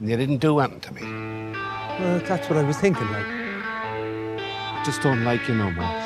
[0.00, 1.02] and you didn't do anything to me.
[1.98, 3.26] Well, that's what I was thinking, like.
[4.84, 6.00] Just don't like you no more.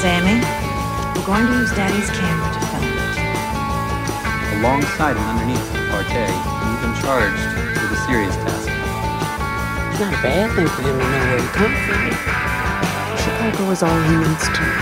[0.00, 0.44] Sammy,
[1.16, 3.16] we're going to use Daddy's camera to film it.
[4.60, 7.48] Alongside and underneath Partey, you've been charged
[7.80, 8.68] with a serious task.
[9.90, 12.12] It's not a bad thing for him to know where he comes from.
[13.24, 14.76] Chicago is all he needs to know.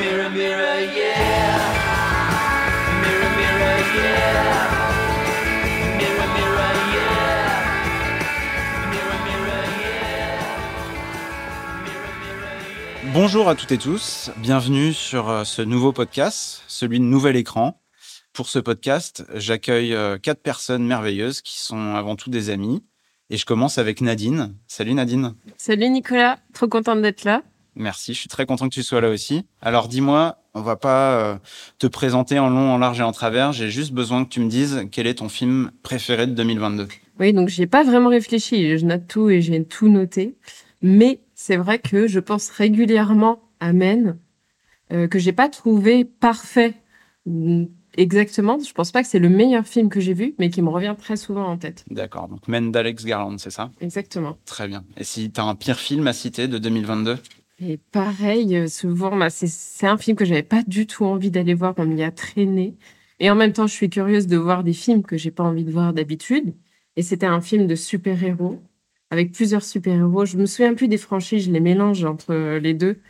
[0.00, 1.60] Mirror, mirror, yeah.
[3.04, 4.93] Mirror, mirror, yeah.
[13.14, 17.80] Bonjour à toutes et tous, bienvenue sur euh, ce nouveau podcast, celui de Nouvel Écran.
[18.32, 22.82] Pour ce podcast, j'accueille euh, quatre personnes merveilleuses qui sont avant tout des amis.
[23.30, 24.56] Et je commence avec Nadine.
[24.66, 25.36] Salut Nadine.
[25.58, 27.42] Salut Nicolas, trop contente d'être là.
[27.76, 29.46] Merci, je suis très content que tu sois là aussi.
[29.62, 31.36] Alors dis-moi, on va pas euh,
[31.78, 33.52] te présenter en long, en large et en travers.
[33.52, 36.88] J'ai juste besoin que tu me dises quel est ton film préféré de 2022.
[37.20, 40.34] Oui, donc j'ai pas vraiment réfléchi, je note tout et j'ai tout noté.
[40.84, 44.18] Mais c'est vrai que je pense régulièrement à Men,
[44.92, 46.74] euh, que j'ai pas trouvé parfait
[47.24, 47.64] mm,
[47.96, 48.58] exactement.
[48.58, 50.94] Je pense pas que c'est le meilleur film que j'ai vu, mais qui me revient
[50.98, 51.86] très souvent en tête.
[51.90, 53.70] D'accord, donc Men d'Alex Garland, c'est ça?
[53.80, 54.36] Exactement.
[54.44, 54.84] Très bien.
[54.98, 57.16] Et si tu as un pire film à citer de 2022
[57.62, 61.30] Et pareil, euh, souvent, bah, c'est- c'est un film que j'avais pas du tout envie
[61.30, 62.76] d'aller voir, on m'y a traîné.
[63.20, 65.64] Et en même temps, je suis curieuse de voir des films que j'ai pas envie
[65.64, 66.52] de voir d'habitude.
[66.96, 68.60] Et c'était un film de super-héros,
[69.14, 70.26] avec plusieurs super-héros.
[70.26, 73.00] Je me souviens plus des franchises, je les mélange entre euh, les deux.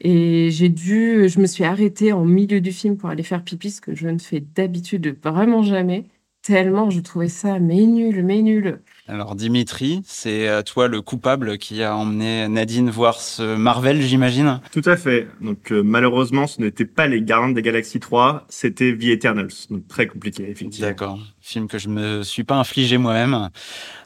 [0.00, 3.70] Et j'ai dû, je me suis arrêtée en milieu du film pour aller faire pipi,
[3.70, 6.06] ce que je ne fais d'habitude vraiment jamais.
[6.42, 8.82] Tellement je trouvais ça mais nul, mais nul.
[9.08, 14.60] Alors Dimitri, c'est euh, toi le coupable qui a emmené Nadine voir ce Marvel, j'imagine?
[14.72, 15.28] Tout à fait.
[15.40, 19.52] Donc euh, malheureusement, ce n'était pas les Gardiens des Galaxies 3, c'était The Eternals.
[19.70, 20.88] Donc très compliqué, effectivement.
[20.88, 21.20] D'accord.
[21.40, 23.50] Film que je me suis pas infligé moi-même.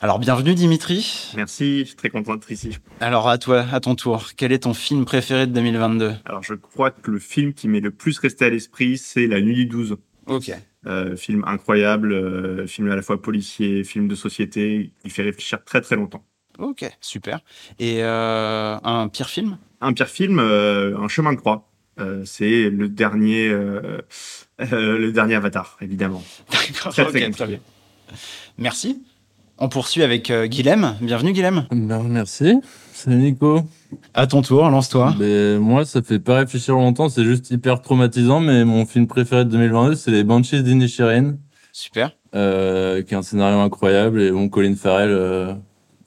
[0.02, 1.32] Alors bienvenue Dimitri.
[1.34, 2.76] Merci, je suis très content d'être ici.
[3.00, 6.52] Alors à toi, à ton tour, quel est ton film préféré de 2022 Alors je
[6.52, 9.66] crois que le film qui m'est le plus resté à l'esprit, c'est La Nuit du
[9.66, 9.96] 12.
[10.26, 10.52] Ok.
[10.86, 15.62] Euh, film incroyable, euh, film à la fois policier, film de société, il fait réfléchir
[15.62, 16.24] très très longtemps.
[16.58, 17.40] Ok, super.
[17.78, 19.58] Et euh, un pire film?
[19.82, 21.70] Un pire film, Un chemin de croix.
[22.00, 24.00] Euh, c'est le dernier, euh,
[24.60, 26.22] euh, le dernier Avatar, évidemment.
[26.50, 27.58] D'accord, Très, ok, très très bien.
[28.58, 29.02] Merci.
[29.62, 30.96] On poursuit avec euh, Guilhem.
[31.02, 31.66] Bienvenue Guilhem.
[31.70, 32.54] Ben, merci.
[32.94, 33.60] Salut Nico.
[34.14, 35.14] À ton tour, lance-toi.
[35.18, 39.44] Ben, moi, ça fait pas réfléchir longtemps, c'est juste hyper traumatisant, mais mon film préféré
[39.44, 41.34] de 2022, c'est Les Banshees d'Inisherin,
[41.72, 42.16] Super.
[42.34, 45.52] euh, qui est un scénario incroyable, et bon, Colin Farrell, euh,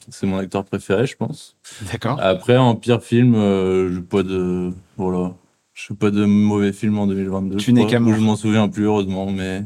[0.10, 1.56] c'est mon acteur préféré, je pense.
[1.92, 2.20] D'accord.
[2.20, 5.34] Après, en pire film, euh, j'ai pas de, voilà.
[5.74, 7.58] Je fais pas de mauvais film en 2022.
[7.58, 9.64] Tu je n'es ou Je m'en souviens plus, heureusement, mais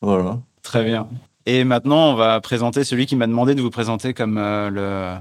[0.00, 0.40] voilà.
[0.62, 1.08] Très bien.
[1.46, 5.18] Et maintenant, on va présenter celui qui m'a demandé de vous présenter comme euh, le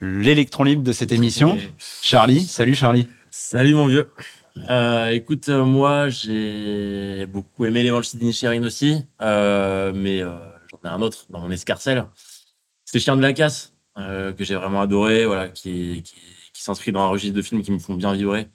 [0.00, 1.58] l'électron libre de cette émission.
[1.78, 2.40] Charlie.
[2.40, 3.06] Salut Charlie.
[3.30, 4.10] Salut mon vieux.
[4.68, 11.02] Euh, écoute, euh, moi j'ai beaucoup aimé les Banshees d'Inisherin aussi, mais j'en ai un
[11.02, 12.04] autre dans mon escarcelle.
[12.84, 16.02] C'est Chien de la casse, que j'ai vraiment adoré, voilà, qui,
[16.52, 18.48] s'inscrit dans un registre de films qui me font bien vibrer.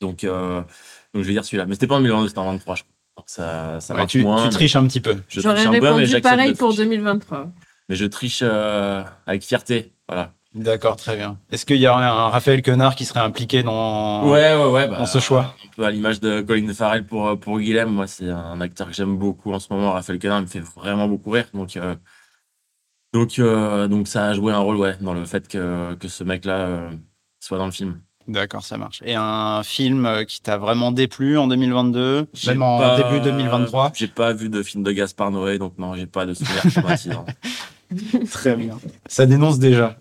[0.00, 0.66] Donc, donc
[1.14, 1.66] je vais dire celui-là.
[1.66, 2.93] Mais c'était pas en 2022, c'était en 23, je crois.
[3.16, 4.38] Donc ça, ça Ouais, marche tu, moins.
[4.38, 5.16] tu mais triches un petit peu.
[5.28, 6.84] J'aurais peu, répondu pareil de pour tricher.
[6.84, 7.50] 2023.
[7.88, 10.32] Mais je triche euh, avec fierté, voilà.
[10.54, 11.38] D'accord, très bien.
[11.50, 14.88] Est-ce qu'il y a un Raphaël Quenard qui serait impliqué dans Ouais, ouais, ouais.
[14.88, 15.54] Bah, dans ce choix?
[15.64, 17.88] Un peu à l'image de Colin Farrell pour, pour Guilhem.
[17.88, 19.92] Moi, c'est un acteur que j'aime beaucoup en ce moment.
[19.92, 21.46] Raphaël Quenard me fait vraiment beaucoup rire.
[21.54, 21.96] Donc, euh,
[23.12, 26.22] donc, euh, donc ça a joué un rôle, ouais, dans le fait que, que ce
[26.24, 26.90] mec-là euh,
[27.40, 28.00] soit dans le film.
[28.26, 29.02] D'accord, ça marche.
[29.04, 33.20] Et un film euh, qui t'a vraiment déplu en 2022, J'ai même en pas- début
[33.20, 36.62] 2023 J'ai pas vu de film de Gaspard Noé, donc non, j'ai pas de souvenir
[36.72, 37.26] traumatisant.
[38.30, 38.78] Très bien.
[39.06, 39.96] Ça dénonce déjà.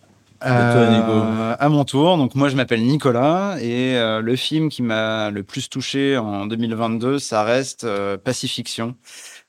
[0.45, 5.29] Euh, à mon tour, donc moi je m'appelle Nicolas et euh, le film qui m'a
[5.29, 8.95] le plus touché en 2022, ça reste euh, Pacifiction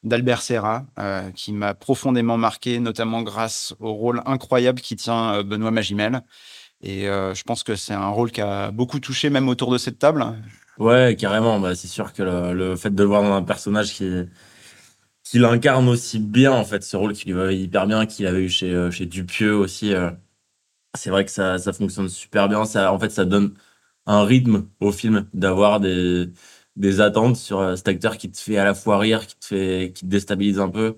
[0.05, 5.43] d'Albert Serra, euh, qui m'a profondément marqué, notamment grâce au rôle incroyable qui tient euh,
[5.43, 6.23] Benoît Magimel.
[6.85, 9.79] Et euh, je pense que c'est un rôle qui a beaucoup touché même autour de
[9.79, 10.23] cette table.
[10.79, 11.59] Ouais, carrément.
[11.59, 14.25] Bah, c'est sûr que le, fait de le voir dans un personnage qui,
[15.25, 18.43] qui l'incarne aussi bien, en fait, ce rôle qui lui va hyper bien, qu'il avait
[18.43, 20.11] eu chez, euh, chez Dupieux aussi, euh,
[20.95, 22.67] c'est vrai que ça, ça fonctionne super bien.
[22.67, 23.55] Ça, en fait, ça donne
[24.07, 26.29] un rythme au film d'avoir des,
[26.77, 29.93] des attentes sur cet acteur qui te fait à la fois rire, qui te fait,
[29.95, 30.97] qui te déstabilise un peu.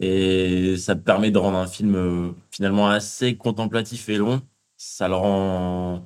[0.00, 4.42] Et ça permet de rendre un film finalement assez contemplatif et long.
[4.84, 6.04] Ça le rend,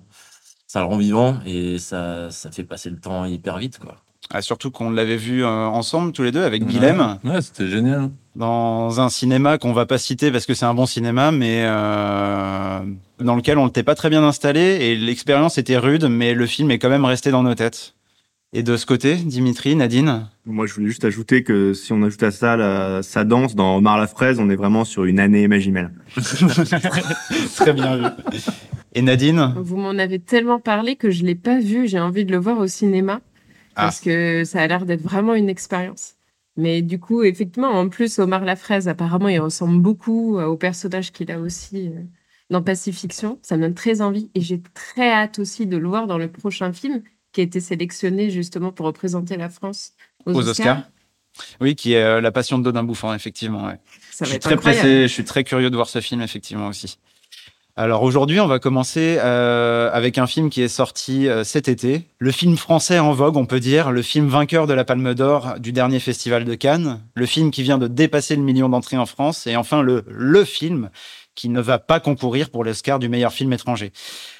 [0.67, 3.97] ça le rend vivant et ça, ça fait passer le temps hyper vite, quoi.
[4.31, 7.19] Ah, surtout qu'on l'avait vu euh, ensemble tous les deux avec Guilhem.
[7.25, 8.11] Ouais, c'était génial.
[8.35, 12.81] dans un cinéma qu'on va pas citer parce que c'est un bon cinéma, mais euh,
[13.19, 16.71] dans lequel on n'était pas très bien installé et l'expérience était rude, mais le film
[16.71, 17.96] est quand même resté dans nos têtes.
[18.59, 22.23] Et de ce côté, Dimitri, Nadine Moi, je voulais juste ajouter que si on ajoute
[22.23, 25.47] à ça la- sa danse dans Omar la fraise, on est vraiment sur une année
[25.47, 25.91] Magimel.
[27.57, 28.05] Très bien vu.
[28.95, 31.87] Et Nadine Vous m'en avez tellement parlé que je l'ai pas vu.
[31.87, 33.21] J'ai envie de le voir au cinéma
[33.75, 36.15] parce que ça a l'air d'être vraiment une expérience.
[36.57, 41.13] Mais du coup, effectivement, en plus, Omar Lafraise, apparemment, il ressemble beaucoup euh, au personnage
[41.13, 42.01] qu'il a aussi euh,
[42.49, 43.39] dans Pacifiction.
[43.43, 46.29] Ça me donne très envie et j'ai très hâte aussi de le voir dans le
[46.29, 47.03] prochain film
[47.37, 49.93] qui a été sélectionné justement pour représenter la France
[50.25, 50.79] aux, aux Oscars.
[50.79, 50.83] Oscars.
[51.61, 53.67] Oui, qui est euh, La Passion de Dodin Bouffant, effectivement.
[53.67, 53.79] ouais.
[54.11, 54.81] Ça je suis très incroyable.
[54.81, 56.97] pressé, je suis très curieux de voir ce film, effectivement aussi.
[57.77, 62.07] Alors aujourd'hui, on va commencer euh, avec un film qui est sorti euh, cet été.
[62.21, 65.57] Le film français en vogue, on peut dire, le film vainqueur de la Palme d'Or
[65.59, 69.05] du dernier festival de Cannes, le film qui vient de dépasser le million d'entrées en
[69.05, 70.89] France, et enfin le, le film
[71.35, 73.93] qui ne va pas concourir pour l'Oscar du meilleur film étranger.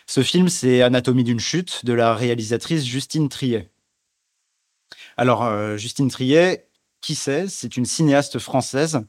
[0.09, 3.71] Ce film, c'est Anatomie d'une chute de la réalisatrice Justine Triet.
[5.17, 6.69] Alors, euh, Justine Triet,
[7.01, 7.49] qui c'est?
[7.49, 9.01] C'est une cinéaste française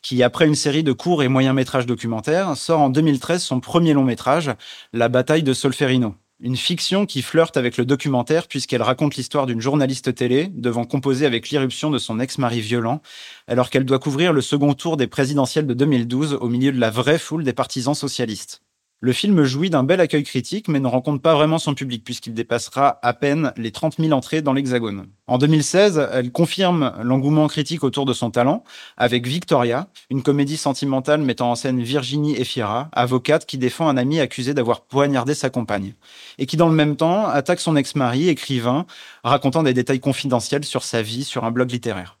[0.00, 3.94] qui, après une série de courts et moyens métrages documentaires, sort en 2013 son premier
[3.94, 4.52] long métrage,
[4.92, 6.14] La bataille de Solferino.
[6.40, 11.26] Une fiction qui flirte avec le documentaire puisqu'elle raconte l'histoire d'une journaliste télé devant composer
[11.26, 13.02] avec l'irruption de son ex-mari violent,
[13.48, 16.90] alors qu'elle doit couvrir le second tour des présidentielles de 2012 au milieu de la
[16.90, 18.63] vraie foule des partisans socialistes.
[19.04, 22.32] Le film jouit d'un bel accueil critique, mais ne rencontre pas vraiment son public, puisqu'il
[22.32, 25.08] dépassera à peine les 30 000 entrées dans l'Hexagone.
[25.26, 28.64] En 2016, elle confirme l'engouement critique autour de son talent,
[28.96, 34.20] avec Victoria, une comédie sentimentale mettant en scène Virginie Efira, avocate qui défend un ami
[34.20, 35.92] accusé d'avoir poignardé sa compagne,
[36.38, 38.86] et qui dans le même temps attaque son ex-mari, écrivain,
[39.22, 42.18] racontant des détails confidentiels sur sa vie sur un blog littéraire.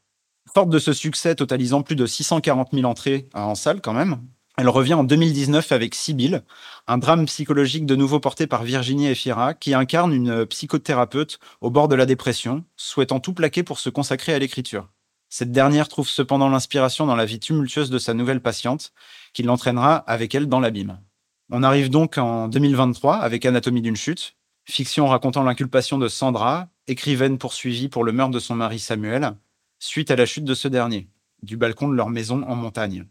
[0.52, 4.18] Forte de ce succès totalisant plus de 640 000 entrées euh, en salle quand même,
[4.56, 6.44] elle revient en 2019 avec Sibylle,
[6.86, 11.88] un drame psychologique de nouveau porté par Virginie Efira, qui incarne une psychothérapeute au bord
[11.88, 14.88] de la dépression, souhaitant tout plaquer pour se consacrer à l'écriture.
[15.28, 18.92] Cette dernière trouve cependant l'inspiration dans la vie tumultueuse de sa nouvelle patiente,
[19.32, 21.00] qui l'entraînera avec elle dans l'abîme.
[21.50, 27.38] On arrive donc en 2023 avec Anatomie d'une chute, fiction racontant l'inculpation de Sandra, écrivaine
[27.38, 29.32] poursuivie pour le meurtre de son mari Samuel,
[29.80, 31.08] suite à la chute de ce dernier,
[31.42, 33.06] du balcon de leur maison en montagne.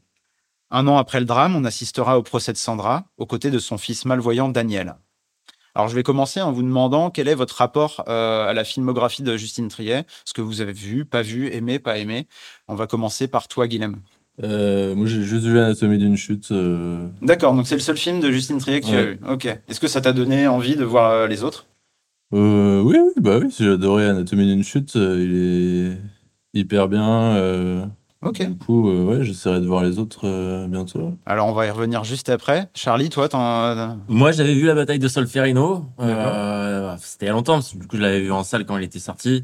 [0.75, 3.77] Un an après le drame, on assistera au procès de Sandra, aux côtés de son
[3.77, 4.95] fils malvoyant Daniel.
[5.75, 9.21] Alors je vais commencer en vous demandant quel est votre rapport euh, à la filmographie
[9.23, 12.27] de Justine Triet, ce que vous avez vu, pas vu, aimé, pas aimé.
[12.67, 13.97] On va commencer par toi, Guilhem.
[14.43, 16.51] Euh, moi, j'ai juste vu Anatomie d'une chute.
[16.51, 19.05] euh, D'accord, donc c'est le seul film de Justine Triet que tu as Ouais.
[19.13, 19.19] vu.
[19.29, 19.45] Ok.
[19.45, 21.67] Est-ce que ça t'a donné envie de voir les autres?
[22.31, 22.41] Oui,
[22.97, 24.95] oui, bah oui, j'ai adoré Anatomie d'une chute.
[24.95, 25.97] il
[26.55, 27.89] est hyper bien.
[28.23, 28.41] Ok.
[28.41, 31.17] Du coup, euh, ouais, j'essaierai de voir les autres euh, bientôt.
[31.25, 32.69] Alors on va y revenir juste après.
[32.73, 33.97] Charlie, toi, t'en...
[34.07, 35.85] Moi, j'avais vu la bataille de Solferino.
[35.99, 38.65] Euh, C'était il y a longtemps, parce que du coup, je l'avais vu en salle
[38.65, 39.43] quand il était sorti.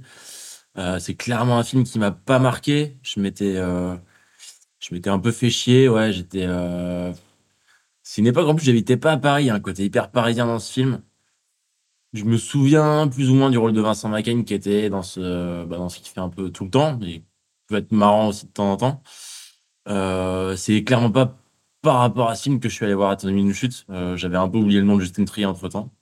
[0.77, 2.97] Euh, c'est clairement un film qui m'a pas marqué.
[3.01, 3.95] Je m'étais, euh,
[4.79, 5.89] je m'étais un peu fait chier.
[5.89, 6.45] Ouais, j'étais.
[6.47, 7.11] Euh...
[8.01, 9.43] C'est une époque en plus, j'habitais pas à Paris.
[9.43, 11.01] Il y a un côté hyper parisien dans ce film.
[12.13, 15.63] Je me souviens plus ou moins du rôle de Vincent Macaigne qui était dans ce,
[15.65, 17.21] bah, dans ce qu'il fait un peu tout le temps, mais
[17.69, 19.03] peut être marrant aussi de temps en temps.
[19.87, 21.37] Euh, c'est clairement pas
[21.81, 23.85] par rapport à ce film que je suis allé voir Anatomie d'une chute.
[23.89, 25.93] Euh, J'avais un peu oublié le nom de Justine Trier entre temps.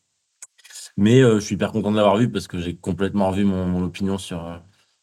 [0.95, 3.65] Mais euh, je suis hyper content de l'avoir vu parce que j'ai complètement revu mon,
[3.65, 4.57] mon opinion sur, euh,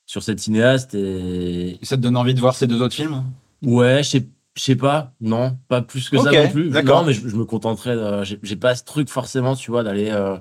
[0.07, 0.95] sur cette cinéaste.
[0.95, 1.79] Et...
[1.83, 3.23] Ça te donne envie de voir ces deux autres films?
[3.63, 5.13] Ouais, je sais- je sais pas.
[5.21, 6.71] Non, pas plus que ça non plus.
[6.71, 7.03] d'accord.
[7.03, 7.97] Non, mais je, je me contenterais.
[7.97, 10.37] de- J'ai pas ce truc forcément, tu vois, d'aller euh,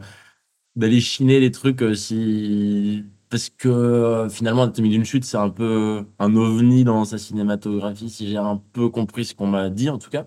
[0.76, 3.06] d'aller chiner les trucs euh, si.
[3.34, 8.08] Parce que euh, finalement, Anatomie d'une chute, c'est un peu un ovni dans sa cinématographie,
[8.12, 10.26] si j'ai un peu compris ce qu'on m'a dit en tout cas.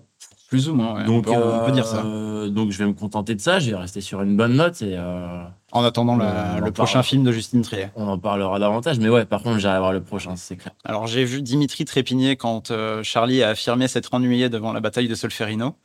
[0.49, 1.05] Plus ou moins, ouais.
[1.05, 2.03] Donc, on, peut, on peut dire ça.
[2.05, 4.81] euh, donc je vais me contenter de ça, je vais rester sur une bonne note
[4.81, 6.71] et euh, En attendant la- le parle.
[6.73, 7.91] prochain film de Justine Triet.
[7.95, 8.99] on en parlera davantage.
[8.99, 10.73] Mais ouais, par contre, j'irai voir le prochain, c'est clair.
[10.85, 15.07] Alors j'ai vu Dimitri trépigner quand euh, Charlie a affirmé s'être ennuyé devant la bataille
[15.09, 15.75] de Solferino.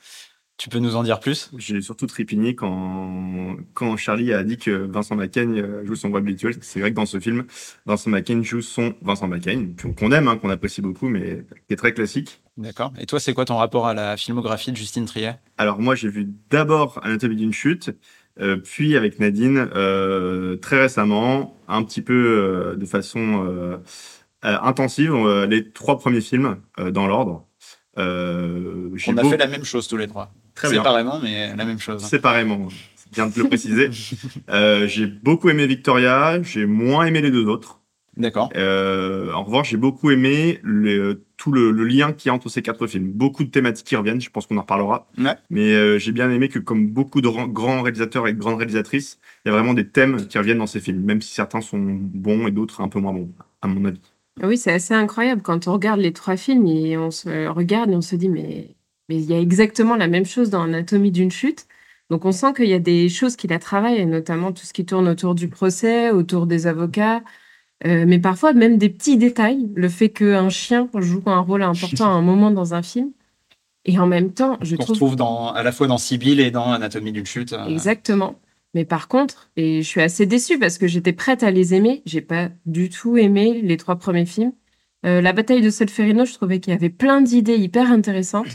[0.59, 1.50] Tu peux nous en dire plus?
[1.59, 6.18] J'ai surtout trépigné quand, quand Charlie a dit que Vincent Macaigne euh, joue son roi
[6.21, 6.54] habituel.
[6.61, 7.44] C'est vrai que dans ce film,
[7.85, 11.76] Vincent Macaigne joue son Vincent Macaigne, qu'on aime, hein, qu'on apprécie beaucoup, mais qui est
[11.76, 12.42] très classique.
[12.59, 12.92] D'accord.
[13.00, 15.37] Et toi, c'est quoi ton rapport à la filmographie de Justine Triet?
[15.59, 17.90] Alors moi, j'ai vu d'abord Anatomie d'une chute,
[18.38, 23.80] euh, puis avec Nadine, euh, très récemment, un petit peu euh, de façon
[24.42, 25.14] intensive,
[25.49, 27.47] les trois premiers films dans l'ordre.
[27.99, 30.32] Euh, On a beau- fait la même chose tous les trois.
[30.54, 30.80] Très bien.
[30.82, 32.02] Séparément, mais la même chose.
[32.04, 33.90] Séparément, c'est bien de le préciser.
[34.50, 37.78] Euh, j'ai beaucoup aimé Victoria, j'ai moins aimé les deux autres.
[38.18, 38.50] D'accord.
[38.56, 42.50] Euh, en revanche, j'ai beaucoup aimé le- tout le, le lien qu'il y a entre
[42.50, 43.11] ces quatre films.
[43.11, 45.09] Beaucoup de thématiques qui reviennent, je pense qu'on en reparlera.
[45.16, 45.35] Ouais.
[45.49, 48.59] Mais euh, j'ai bien aimé que, comme beaucoup de ran- grands réalisateurs et de grandes
[48.59, 51.62] réalisatrices, il y a vraiment des thèmes qui reviennent dans ces films, même si certains
[51.62, 53.30] sont bons et d'autres un peu moins bons,
[53.62, 54.00] à mon avis.
[54.42, 57.94] Oui, c'est assez incroyable quand on regarde les trois films et on se regarde et
[57.94, 58.75] on se dit mais
[59.09, 61.66] mais il y a exactement la même chose dans Anatomie d'une chute.
[62.11, 64.73] Donc on sent qu'il y a des choses qu'il a travaillé, et notamment tout ce
[64.73, 67.23] qui tourne autour du procès, autour des avocats,
[67.87, 72.06] euh, mais parfois même des petits détails, le fait qu'un chien joue un rôle important
[72.06, 73.12] à un moment dans un film.
[73.85, 76.52] Et en même temps, je On trouve retrouve dans, à la fois dans Sibyl et
[76.52, 77.52] dans Anatomie d'une chute.
[77.52, 78.38] euh, Exactement.
[78.75, 82.02] Mais par contre, et je suis assez déçue parce que j'étais prête à les aimer,
[82.06, 84.52] j'ai pas du tout aimé les trois premiers films.
[85.04, 88.47] Euh, la bataille de Solferino, je trouvais qu'il y avait plein d'idées hyper intéressantes,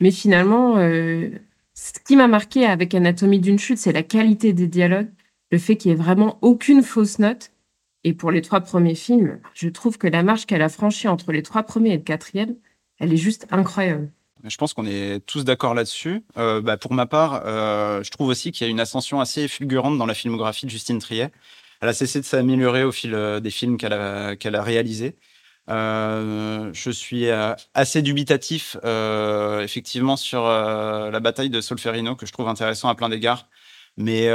[0.00, 1.30] mais finalement, euh,
[1.74, 5.10] ce qui m'a marqué avec Anatomie d'une chute, c'est la qualité des dialogues,
[5.50, 7.50] le fait qu'il y ait vraiment aucune fausse note.
[8.04, 11.32] Et pour les trois premiers films, je trouve que la marche qu'elle a franchie entre
[11.32, 12.54] les trois premiers et le quatrième,
[12.98, 14.10] elle est juste incroyable.
[14.44, 16.22] Je pense qu'on est tous d'accord là-dessus.
[16.36, 19.48] Euh, bah, pour ma part, euh, je trouve aussi qu'il y a une ascension assez
[19.48, 21.32] fulgurante dans la filmographie de Justine Triet.
[21.80, 25.16] Elle a cessé de s'améliorer au fil des films qu'elle a, qu'elle a réalisés.
[25.68, 32.32] Euh, je suis euh, assez dubitatif, euh, effectivement, sur la bataille de Solferino, que je
[32.32, 33.46] trouve intéressant à plein d'égards,
[33.96, 34.28] mais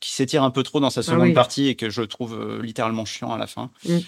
[0.00, 1.32] qui s'étire un peu trop dans sa seconde oui.
[1.32, 3.70] partie et que je trouve littéralement chiant à la fin.
[3.84, 3.98] Mm.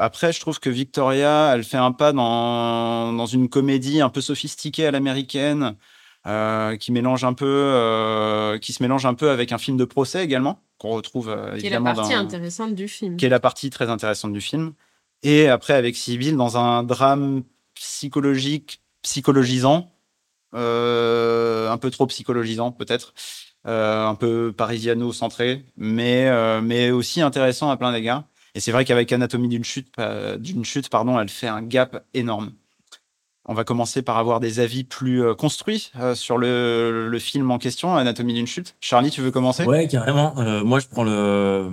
[0.00, 4.20] Après, je trouve que Victoria, elle fait un pas dans, dans une comédie un peu
[4.20, 5.76] sophistiquée à l'américaine,
[6.26, 9.84] euh, qui mélange un peu, euh, qui se mélange un peu avec un film de
[9.84, 13.16] procès également, qu'on retrouve euh, Qui est la partie intéressante du film.
[13.16, 14.72] qui est la partie très intéressante du film.
[15.22, 17.42] Et après, avec Sibyl, dans un drame
[17.74, 19.92] psychologique, psychologisant,
[20.54, 23.14] euh, un peu trop psychologisant peut-être,
[23.66, 28.24] un peu parisiano-centré, mais, euh, mais aussi intéressant à plein d'égards.
[28.54, 29.88] Et c'est vrai qu'avec Anatomie d'une chute,
[30.38, 32.52] d'une chute, pardon, elle fait un gap énorme.
[33.46, 37.50] On va commencer par avoir des avis plus euh, construits euh, sur le, le film
[37.50, 38.74] en question, Anatomie d'une chute.
[38.80, 39.64] Charlie, tu veux commencer?
[39.66, 40.34] Ouais, carrément.
[40.38, 41.68] Euh, moi, je prends le.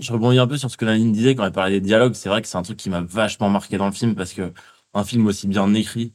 [0.00, 2.14] Je rebondis un peu sur ce que Nadine disait quand elle parlait des dialogues.
[2.14, 4.52] C'est vrai que c'est un truc qui m'a vachement marqué dans le film parce que
[4.94, 6.10] un film aussi bien écrit,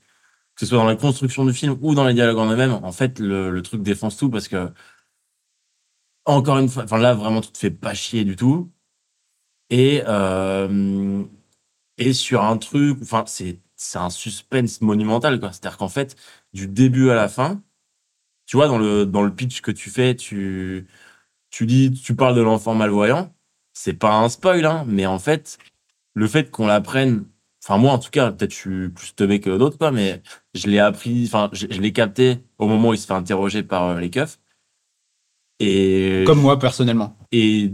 [0.55, 2.91] que ce soit dans la construction du film ou dans les dialogues en eux-mêmes, en
[2.91, 4.69] fait, le, le truc défonce tout parce que,
[6.25, 8.69] encore une fois, enfin là, vraiment, tout te fait pas chier du tout.
[9.69, 10.01] Et,
[11.97, 15.53] et sur un truc, enfin, c'est c'est un suspense monumental, quoi.
[15.53, 16.17] C'est-à-dire qu'en fait,
[16.53, 17.61] du début à la fin,
[18.47, 20.87] tu vois, dans le, dans le pitch que tu fais, tu,
[21.51, 23.33] tu dis, tu parles de l'enfant malvoyant.
[23.73, 25.59] C'est pas un spoil, hein, mais en fait,
[26.15, 27.25] le fait qu'on l'apprenne,
[27.63, 30.23] enfin, moi, en tout cas, peut-être je suis plus teubé que d'autres, quoi, mais
[30.55, 33.61] je l'ai appris, enfin, je, je l'ai capté au moment où il se fait interroger
[33.63, 34.39] par euh, les keufs.
[35.59, 36.23] Et.
[36.25, 37.15] Comme moi, personnellement.
[37.31, 37.73] Et,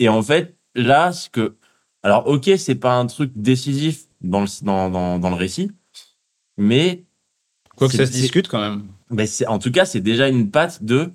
[0.00, 1.56] et en fait, là, ce que.
[2.02, 5.70] Alors, ok, c'est pas un truc décisif dans le, dans, dans, dans le récit,
[6.56, 7.04] mais.
[7.76, 8.86] Quoique c'est- ça se discute quand même.
[9.10, 11.10] ben, c'est- en tout cas, c'est déjà une patte de.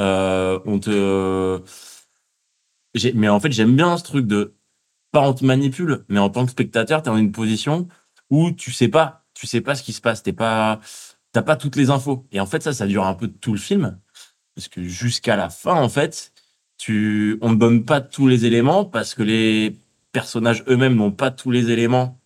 [0.00, 1.60] euh, on te.
[3.14, 4.54] Mais en fait, j'aime bien ce truc de.
[5.12, 7.88] Pas on te manipule, mais en tant que spectateur, tu es dans une position
[8.30, 9.24] où tu sais pas.
[9.34, 10.22] Tu sais pas ce qui se passe.
[10.22, 10.80] T'es pas.
[11.32, 12.26] T'as pas toutes les infos.
[12.32, 13.98] Et en fait, ça, ça dure un peu tout le film.
[14.54, 16.32] Parce que jusqu'à la fin, en fait,
[16.76, 19.76] tu, on ne donne pas tous les éléments parce que les
[20.12, 22.19] personnages eux-mêmes n'ont pas tous les éléments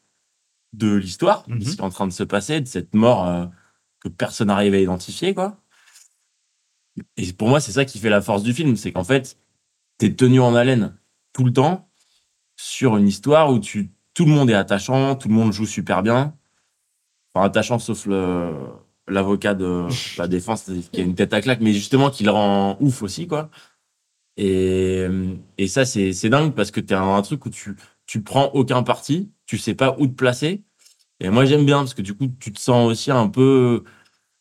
[0.76, 3.46] de l'histoire, de ce qui est en train de se passer, de cette mort euh,
[4.00, 5.60] que personne n'arrive à identifier, quoi.
[7.16, 9.36] Et pour moi, c'est ça qui fait la force du film, c'est qu'en fait,
[9.98, 10.96] t'es tenu en haleine
[11.32, 11.88] tout le temps
[12.56, 16.02] sur une histoire où tu, tout le monde est attachant, tout le monde joue super
[16.02, 16.36] bien.
[17.34, 18.52] Enfin, attachant sauf le,
[19.08, 19.86] l'avocat de
[20.18, 23.26] la défense qui a une tête à claque, mais justement qui le rend ouf aussi,
[23.26, 23.50] quoi.
[24.36, 25.06] Et,
[25.58, 27.76] et ça, c'est, c'est dingue parce que t'es un, un truc où tu,
[28.06, 30.64] tu prends aucun parti, tu sais pas où te placer.
[31.20, 33.84] Et moi, j'aime bien parce que du coup, tu te sens aussi un peu,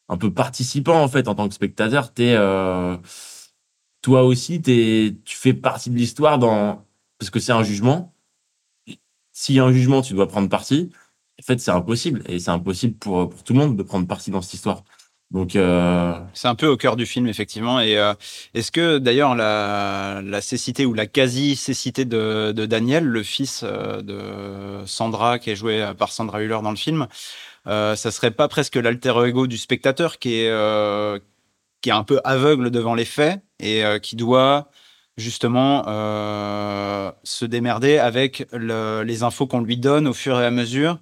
[0.09, 2.13] un peu participant, en fait, en tant que spectateur.
[2.13, 2.97] T'es, euh,
[4.01, 6.85] toi aussi, t'es, tu fais partie de l'histoire dans,
[7.19, 8.13] parce que c'est un jugement.
[9.31, 10.91] S'il y a un jugement, tu dois prendre parti.
[11.39, 12.23] En fait, c'est impossible.
[12.27, 14.83] Et c'est impossible pour, pour tout le monde de prendre parti dans cette histoire.
[15.35, 17.79] Euh, C'est un peu au cœur du film, effectivement.
[17.79, 18.13] Et euh,
[18.53, 24.85] est-ce que d'ailleurs la, cécité ou la quasi-cécité de, de Daniel, le fils euh, de
[24.85, 27.07] Sandra, qui est joué par Sandra Hüller dans le film,
[27.67, 30.51] euh, ça serait pas presque l'alter ego du spectateur qui est,
[31.81, 34.69] qui est un peu aveugle devant les faits et qui doit
[35.17, 35.83] justement
[37.23, 40.99] se démerder avec le- les infos qu'on lui donne au fur et à mesure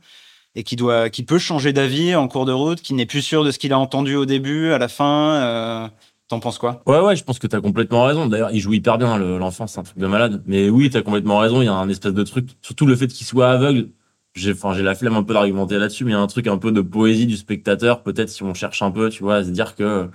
[0.55, 3.43] et qui doit, qui peut changer d'avis en cours de route, qui n'est plus sûr
[3.43, 5.87] de ce qu'il a entendu au début, à la fin, euh,
[6.27, 6.81] T'en penses quoi?
[6.87, 8.25] Ouais, ouais, je pense que t'as complètement raison.
[8.25, 10.41] D'ailleurs, il joue hyper bien, le- l'enfant, c'est un truc de malade.
[10.45, 13.07] Mais oui, t'as complètement raison, il y a un espèce de truc, surtout le fait
[13.07, 13.89] qu'il soit aveugle.
[14.33, 16.47] J'ai, enfin, j'ai la flemme un peu d'argumenter là-dessus, mais il y a un truc
[16.47, 19.43] un peu de poésie du spectateur, peut-être si on cherche un peu, tu vois, à
[19.43, 20.09] se dire que,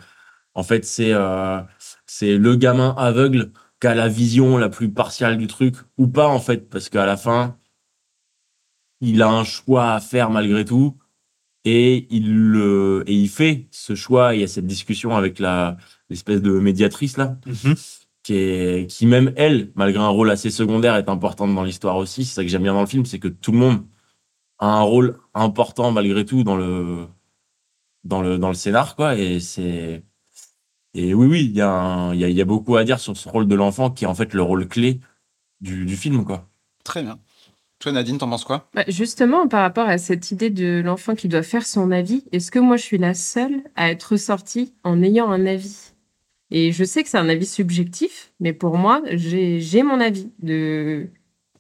[0.55, 1.61] en fait, c'est, euh,
[2.07, 6.28] c'est le gamin aveugle qui a la vision la plus partiale du truc, ou pas,
[6.28, 7.59] en fait, parce qu'à la fin,
[9.00, 10.97] il a un choix à faire malgré tout,
[11.65, 15.76] et il le, et il fait ce choix, il y a cette discussion avec la,
[16.09, 17.38] l'espèce de médiatrice, là,
[18.23, 22.25] qui est, qui même elle, malgré un rôle assez secondaire, est importante dans l'histoire aussi.
[22.25, 23.85] C'est ça que j'aime bien dans le film, c'est que tout le monde
[24.59, 27.07] a un rôle important malgré tout dans le,
[28.05, 29.17] dans le, dans le scénar, quoi.
[29.17, 30.03] Et c'est,
[30.95, 32.85] et oui, oui, il y a un- il y a, il y a beaucoup à
[32.85, 35.00] dire sur ce rôle de l'enfant qui est en fait le rôle clé
[35.61, 36.49] du, du film, quoi.
[36.85, 37.19] Très bien.
[37.78, 38.68] Toi, Nadine, t'en penses quoi?
[38.75, 42.50] Bah, justement, par rapport à cette idée de l'enfant qui doit faire son avis, est-ce
[42.50, 45.92] que moi je suis la seule à être ressortie en ayant un avis?
[46.50, 51.09] Et je sais que c'est un avis subjectif, mais pour moi, j'ai mon avis de,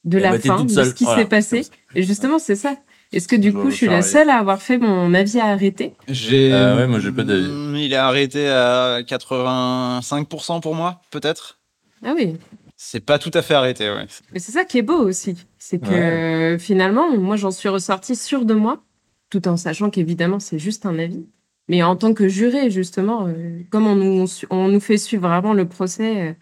[0.04, 1.22] de la bah, fin, de ce qui Voilà.
[1.22, 1.66] s'est passé.
[1.94, 2.76] Et justement, c'est ça.
[3.12, 5.92] Est-ce que du coup, je suis la seule à avoir fait mon avis à arrêter?
[6.08, 6.52] J'ai.
[6.52, 7.48] Euh, ouais, moi, j'ai pas d'avis.
[7.48, 11.58] Mm, Il est arrêté à 85% pour moi, peut-être?
[12.04, 12.36] Ah oui,
[12.76, 14.06] C'est pas tout à fait arrêté, ouais.
[14.32, 15.34] mais c'est ça qui est beau aussi.
[15.58, 18.84] C'est que finalement, moi, j'en suis ressortie sûre de moi,
[19.30, 21.26] tout en sachant qu'évidemment, c'est juste un avis.
[21.68, 25.52] Mais en tant que juré, justement, euh, comme on nous, on nous fait suivre vraiment
[25.52, 26.32] le procès euh,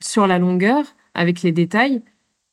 [0.00, 2.02] sur la longueur, avec les détails,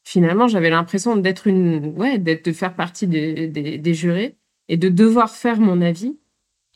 [0.03, 4.37] finalement, j'avais l'impression d'être une, ouais, d'être de faire partie des, des, des jurés
[4.69, 6.17] et de devoir faire mon avis.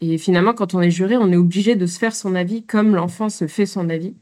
[0.01, 2.95] Et finalement, quand on est juré, on est obligé de se faire son avis comme
[2.95, 4.15] l'enfant se fait son avis.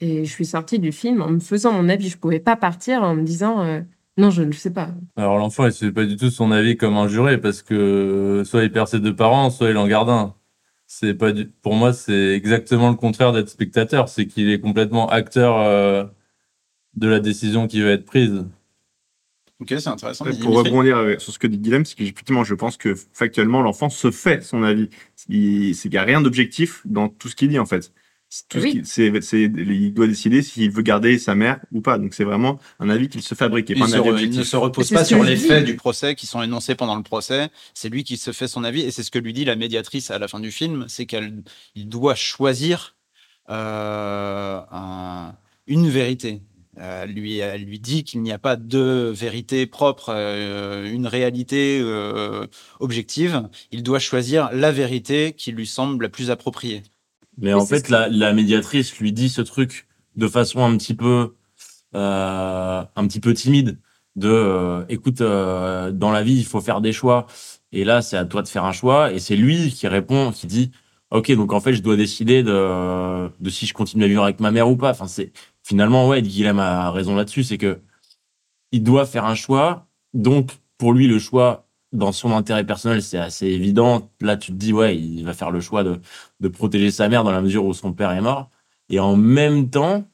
[0.00, 2.08] Et je suis sortie du film en me faisant mon avis.
[2.08, 3.80] Je pouvais pas partir en me disant euh,
[4.16, 4.90] non, je ne sais pas.
[5.16, 8.42] Alors l'enfant, il se fait pas du tout son avis comme un juré parce que
[8.44, 10.34] soit il perd ses deux parents, soit il en garde un.
[10.86, 11.46] C'est pas du...
[11.46, 14.08] Pour moi, c'est exactement le contraire d'être spectateur.
[14.08, 16.04] C'est qu'il est complètement acteur euh,
[16.94, 18.44] de la décision qui va être prise.
[19.60, 20.24] Ok, c'est intéressant.
[20.24, 23.60] Ouais, pour rebondir euh, sur ce que dit Guilhem, c'est qu'effectivement, je pense que factuellement,
[23.60, 24.88] l'enfant se fait son avis.
[25.28, 27.92] Il- C'est qu'il n'y a rien d'objectif dans tout ce qu'il dit, en fait.
[28.50, 28.72] Tout Oui.
[28.72, 29.10] qu'il- c'est,
[29.42, 31.98] il doit décider s'il veut garder sa mère ou pas.
[31.98, 33.70] Donc, c'est vraiment un avis qu'il se fabrique.
[33.70, 35.36] et Il, pas un se avis re- il ne se repose C'est pas sur les
[35.36, 37.48] faits du procès qui sont énoncés pendant le procès.
[37.72, 40.10] C'est lui qui se fait son avis et c'est ce que lui dit la médiatrice
[40.10, 41.42] à la fin du film, c'est qu'elle
[41.74, 42.96] il doit choisir
[43.50, 45.34] euh, un-
[45.66, 46.42] une vérité.
[46.78, 51.06] Euh, Elle lui, elle lui dit qu'il n'y a pas de vérité propre, euh, une
[51.06, 52.46] réalité euh,
[52.78, 53.48] objective.
[53.72, 56.82] Il doit choisir la vérité qui lui semble la plus appropriée.
[57.40, 61.36] Mais en fait, la, la médiatrice lui dit ce truc de façon un petit peu,
[61.94, 63.78] euh, un petit peu timide.
[64.16, 67.26] De, euh, écoute, euh, dans la vie, il faut faire des choix.
[67.70, 69.12] Et là, c'est à toi de faire un choix.
[69.12, 70.72] Et c'est lui qui répond, qui dit,
[71.12, 74.40] ok, donc en fait, je dois décider de, de si je continue à vivre avec
[74.40, 74.90] ma mère ou pas.
[74.90, 77.80] Enfin, c'est finalement, ouais, Guilhem a raison là-dessus, c'est que
[78.72, 79.86] il doit faire un choix.
[80.14, 84.10] Donc, pour lui, le choix dans son intérêt personnel, c'est assez évident.
[84.20, 86.00] Là, tu te dis, ouais, il va faire le choix de
[86.40, 88.50] de protéger sa mère dans la mesure où son père est mort.
[88.90, 90.08] Et en même temps,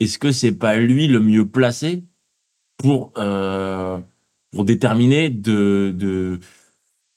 [0.00, 2.04] est-ce que c'est pas lui le mieux placé
[2.76, 3.98] pour, euh,
[4.50, 6.40] pour déterminer de, de,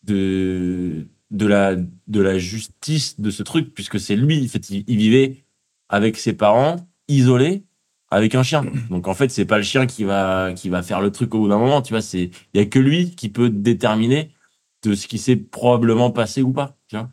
[0.03, 5.43] de, la, de la justice de ce truc, puisque c'est lui, en fait, il vivait
[5.89, 6.77] avec ses parents,
[7.07, 7.63] isolé,
[8.11, 8.65] avec un chien.
[8.89, 11.39] Donc en fait, c'est pas le chien qui va, qui va faire le truc au
[11.39, 14.31] bout d'un moment, tu vois, c'est, il y a que lui qui peut déterminer
[14.83, 17.09] de ce qui s'est probablement passé ou pas, tu vois.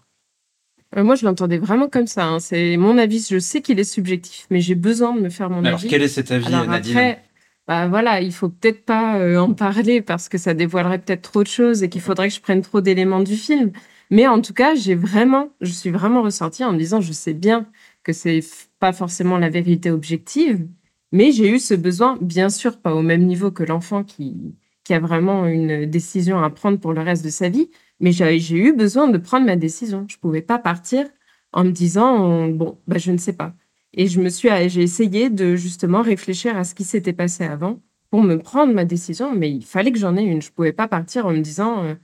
[0.96, 2.24] Euh, moi, je l'entendais vraiment comme ça.
[2.26, 2.38] hein.
[2.38, 3.26] C'est mon avis.
[3.28, 5.88] Je sais qu'il est subjectif, mais j'ai besoin de me faire mon Alors, avis.
[5.88, 7.22] quel est cet avis, Alors Nadine après,
[7.66, 11.42] bah voilà, il faut peut-être pas euh, en parler parce que ça dévoilerait peut-être trop
[11.42, 13.72] de choses et qu'il faudrait que je prenne trop d'éléments du film.
[14.11, 17.35] Mais en tout cas, j'ai vraiment, je suis vraiment ressortie en me disant, je sais
[17.35, 17.66] bien
[18.04, 18.40] que c'est
[18.78, 20.68] pas forcément la vérité objective,
[21.12, 24.57] mais j'ai eu ce besoin, bien sûr, pas au même niveau que l'enfant qui,
[24.90, 28.73] a vraiment une décision à prendre pour le reste de sa vie, mais j'ai eu
[28.73, 30.07] besoin de prendre ma décision.
[30.09, 31.07] Je pouvais pas partir
[31.53, 33.55] en me disant, bon, bah, je ne sais pas.
[33.95, 37.81] Et je me suis, j'ai essayé de justement réfléchir à ce qui s'était passé avant
[38.11, 40.42] pour me prendre ma décision, mais il fallait que j'en ai une.
[40.42, 41.95] Je pouvais pas partir en me disant euh,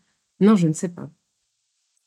[0.40, 1.10] non, je ne sais pas.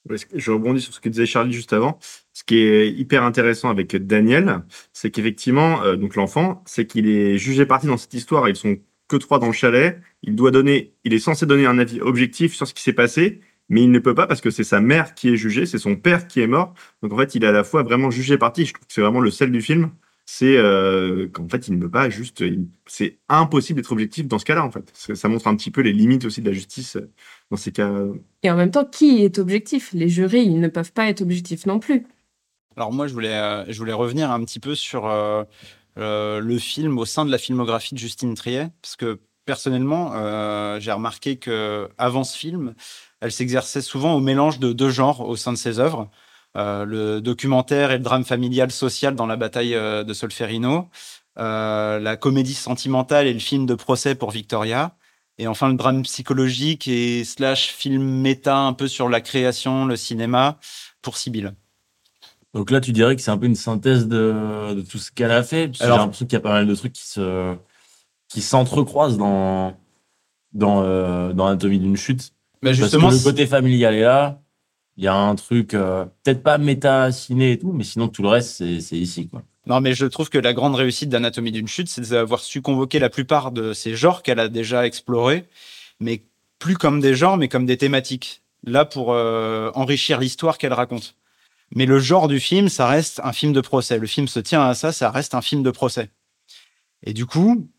[0.09, 1.99] Je rebondis sur ce que disait Charlie juste avant.
[2.33, 4.61] Ce qui est hyper intéressant avec Daniel,
[4.93, 8.47] c'est qu'effectivement, euh, donc l'enfant, c'est qu'il est jugé parti dans cette histoire.
[8.47, 10.01] Ils sont que trois dans le chalet.
[10.23, 13.41] Il doit donner, il est censé donner un avis objectif sur ce qui s'est passé,
[13.69, 15.95] mais il ne peut pas parce que c'est sa mère qui est jugée, c'est son
[15.95, 16.73] père qui est mort.
[17.01, 18.65] Donc en fait, il est à la fois vraiment jugé parti.
[18.65, 19.91] Je trouve que c'est vraiment le sel du film.
[20.27, 22.43] C'est euh, qu'en fait, il ne peut pas juste.
[22.87, 24.91] C'est impossible d'être objectif dans ce cas-là, en fait.
[24.93, 26.97] Ça montre un petit peu les limites aussi de la justice
[27.51, 27.91] dans ces cas.
[28.43, 29.91] Et en même temps, qui est objectif?
[29.93, 32.05] Les jurés, ils ne peuvent pas être objectifs non plus.
[32.77, 35.43] Alors moi, je voulais, euh, je voulais revenir un petit peu sur euh,
[35.97, 40.79] euh, le film au sein de la filmographie de Justine Triet, parce que personnellement, euh,
[40.79, 42.73] j'ai remarqué que avant ce film,
[43.21, 46.10] elle s'exerçait souvent au mélange de deux genres au sein de ses œuvres.
[46.58, 50.89] Euh, le documentaire et le drame familial social dans la bataille euh, de Solferino,
[51.38, 54.95] euh, la comédie sentimentale et le film de procès pour Victoria,
[55.37, 59.95] et enfin le drame psychologique et slash film méta un peu sur la création, le
[59.95, 60.57] cinéma
[61.01, 61.53] pour Sibylle.
[62.53, 65.31] Donc là, tu dirais que c'est un peu une synthèse de, de tout ce qu'elle
[65.31, 65.67] a fait.
[65.67, 67.55] Parce que Alors- j'ai l'impression qu'il y a pas mal de trucs qui se
[68.29, 69.77] qui s'entrecroisent dans
[70.53, 72.31] dans euh, dans Anatomie d'une chute.
[72.61, 74.41] Mais Parce justement, que le côté familial est là.
[74.97, 78.21] Il y a un truc euh, peut-être pas méta ciné et tout, mais sinon tout
[78.21, 79.43] le reste c'est c'est ici quoi.
[79.67, 82.99] Non, mais je trouve que la grande réussite d'Anatomie d'une chute, c'est d'avoir su convoquer
[82.99, 85.45] la plupart de ces genres qu'elle a déjà explorés,
[85.99, 86.23] mais
[86.60, 88.43] plus comme des genres, mais comme des thématiques.
[88.63, 91.15] Là, pour euh, enrichir l'histoire qu'elle raconte.
[91.75, 93.97] Mais le genre du film, ça reste un film de procès.
[93.97, 96.10] Le film se tient à ça, ça reste un film de procès.
[97.04, 97.69] Et du coup,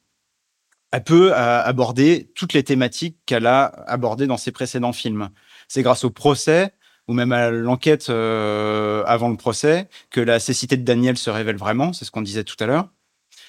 [0.92, 5.31] elle peut euh, aborder toutes les thématiques qu'elle a abordées dans ses précédents films.
[5.68, 6.72] C'est grâce au procès
[7.08, 11.56] ou même à l'enquête euh, avant le procès que la cécité de Daniel se révèle
[11.56, 12.88] vraiment, c'est ce qu'on disait tout à l'heure.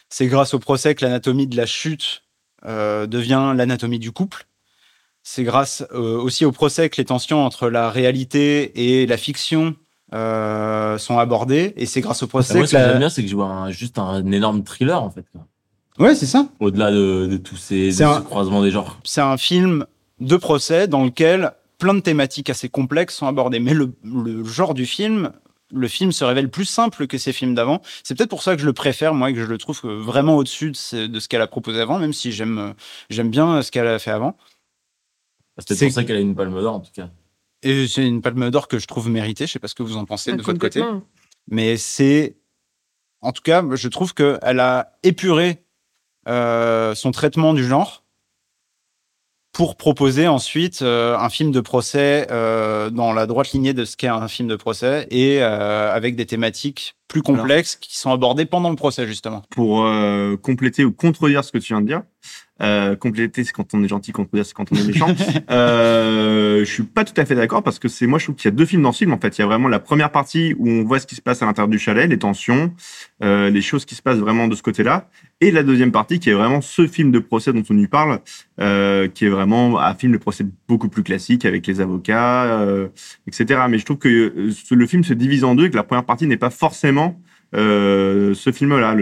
[0.09, 2.23] C'est grâce au procès que l'anatomie de la chute
[2.65, 4.45] euh, devient l'anatomie du couple.
[5.23, 9.75] C'est grâce euh, aussi au procès que les tensions entre la réalité et la fiction
[10.13, 11.73] euh, sont abordées.
[11.75, 13.35] Et c'est grâce au procès Moi, que ce que la- j'aime bien, c'est que je
[13.35, 15.25] vois un- juste un énorme thriller en fait.
[15.99, 16.47] Ouais, c'est ça.
[16.59, 18.99] Au-delà de, de tous ces, de C'est un- ce croisement des genres.
[19.03, 19.85] c'est un film
[20.21, 23.59] de procès dans lequel plein de thématiques assez complexes sont abordées.
[23.59, 25.31] Mais le, le genre du film,
[25.71, 27.81] le film se révèle plus simple que ces films d'avant.
[28.03, 29.99] C'est peut-être pour ça que je le préfère, moi, et que je le trouve euh,
[29.99, 32.73] vraiment au-dessus de ce, de ce qu'elle a proposé avant, même si j'aime euh,
[33.09, 34.37] j'aime bien ce qu'elle a fait avant.
[35.57, 37.09] C'est peut-être pour ça qu'elle a une palme d'or en tout cas.
[37.63, 39.47] Et c'est une palme d'or que je trouve méritée.
[39.47, 40.83] Je sais pas ce que vous en pensez de votre côté.
[41.49, 42.37] Mais c'est.
[43.21, 45.63] En tout cas, je trouve qu'elle a épuré
[46.27, 48.03] euh, son traitement du genre
[49.53, 53.97] pour proposer ensuite euh, un film de procès euh, dans la droite lignée de ce
[53.97, 58.45] qu'est un film de procès et euh, avec des thématiques plus complexes qui sont abordées
[58.45, 59.43] pendant le procès, justement.
[59.49, 62.03] Pour euh, compléter ou contredire ce que tu viens de dire,
[62.61, 65.07] euh, compléter c'est quand on est gentil, contredire c'est quand on est méchant.
[65.51, 68.45] euh, je suis pas tout à fait d'accord parce que c'est moi je trouve qu'il
[68.49, 69.37] y a deux films dans ce film en fait.
[69.37, 71.45] Il y a vraiment la première partie où on voit ce qui se passe à
[71.45, 72.73] l'intérieur du chalet, les tensions,
[73.23, 75.09] euh, les choses qui se passent vraiment de ce côté-là,
[75.41, 78.19] et la deuxième partie qui est vraiment ce film de procès dont on y parle,
[78.59, 82.87] euh, qui est vraiment un film de procès beaucoup plus classique avec les avocats, euh,
[83.27, 83.61] etc.
[83.69, 86.05] Mais je trouve que euh, le film se divise en deux et que la première
[86.05, 87.19] partie n'est pas forcément
[87.55, 88.95] euh, ce film-là.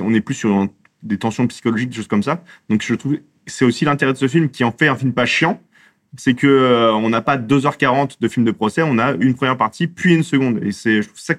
[0.00, 0.68] On est plus sur un-
[1.02, 2.42] des tensions psychologiques, des choses comme ça.
[2.68, 5.12] Donc je trouve que c'est aussi l'intérêt de ce film qui en fait un film
[5.12, 5.60] pas chiant.
[6.18, 9.56] C'est que euh, on n'a pas 2h40 de film de procès, on a une première
[9.56, 10.62] partie puis une seconde.
[10.62, 11.34] Et c'est je trouve ça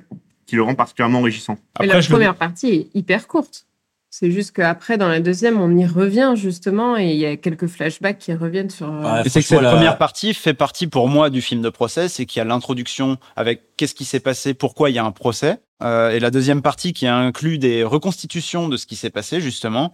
[0.46, 1.58] qui le rend particulièrement enrichissant.
[1.82, 3.67] Et la première partie est hyper courte.
[4.10, 7.67] C'est juste qu'après, dans la deuxième, on y revient justement et il y a quelques
[7.67, 8.88] flashbacks qui reviennent sur.
[8.88, 12.26] euh, c'est que cette première partie fait partie pour moi du film de procès, c'est
[12.26, 15.60] qu'il y a l'introduction avec qu'est-ce qui s'est passé, pourquoi il y a un procès,
[15.84, 19.94] Euh, et la deuxième partie qui inclut des reconstitutions de ce qui s'est passé justement,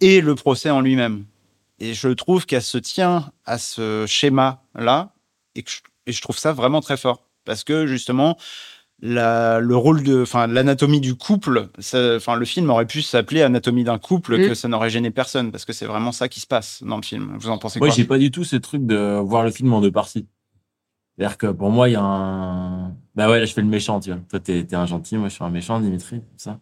[0.00, 1.24] et le procès en lui-même.
[1.78, 5.12] Et je trouve qu'elle se tient à ce schéma-là,
[5.54, 8.36] et, que je, et je trouve ça vraiment très fort, parce que justement,
[9.00, 13.84] la, le rôle de, enfin, l'anatomie du couple, enfin, le film aurait pu s'appeler Anatomie
[13.84, 14.48] d'un couple, Mm.
[14.48, 17.02] que ça n'aurait gêné personne, parce que c'est vraiment ça qui se passe dans le
[17.02, 17.36] film.
[17.38, 17.96] Vous en pensez Moi, quoi?
[17.96, 20.26] j'ai pas du tout ce truc de voir le film en deux parties.
[21.16, 22.96] C'est-à-dire que pour moi, il y a un.
[23.14, 24.20] Bah ouais, là, je fais le méchant, tu vois.
[24.28, 26.58] Toi, t'es un gentil, moi, je suis un méchant, Dimitri, ça.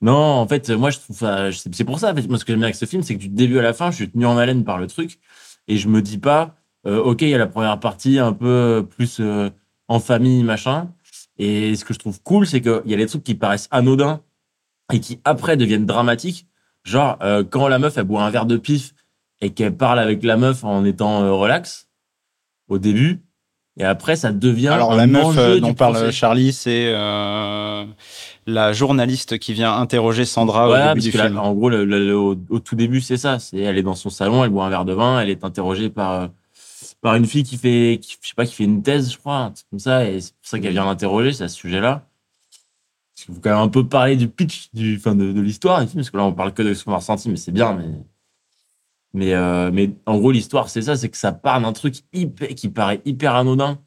[0.00, 1.50] Non, en fait, moi, je trouve ça.
[1.52, 2.26] C'est pour ça, en fait.
[2.28, 3.90] Moi, ce que j'aime bien avec ce film, c'est que du début à la fin,
[3.90, 5.18] je suis tenu en haleine par le truc.
[5.66, 8.86] Et je me dis pas, euh, OK, il y a la première partie un peu
[8.88, 9.50] plus euh,
[9.88, 10.92] en famille, machin.
[11.38, 14.22] Et ce que je trouve cool, c'est qu'il y a des trucs qui paraissent anodins
[14.92, 16.46] et qui après deviennent dramatiques.
[16.84, 18.94] Genre, euh, quand la meuf, elle boit un verre de pif
[19.40, 21.88] et qu'elle parle avec la meuf en étant relax
[22.68, 23.22] au début,
[23.78, 24.68] et après, ça devient.
[24.68, 26.12] Alors un la meuf euh, dont parle procès.
[26.12, 27.84] Charlie, c'est euh,
[28.46, 31.38] la journaliste qui vient interroger Sandra Voilà, au début parce du que là, film.
[31.38, 33.38] en gros, le- le- le- au, au tout début, c'est ça.
[33.38, 35.90] C'est elle est dans son salon, elle boit un verre de vin, elle est interrogée
[35.90, 36.26] par euh,
[37.00, 39.36] par une fille qui fait, qui, je sais pas, qui fait une thèse, je crois,
[39.38, 42.02] un truc comme ça, et c'est pour ça qu'elle vient l'interroger, c'est à ce sujet-là.
[43.14, 45.84] Parce qu'il faut quand même un peu parler du pitch, du, enfin, de, de l'histoire
[45.94, 47.84] parce que là, on parle que de ce qu'on a ressenti, mais c'est bien, mais
[49.14, 52.48] mais euh, mais en gros, l'histoire, c'est ça, c'est que ça part d'un truc hyper,
[52.48, 53.78] qui paraît hyper anodin.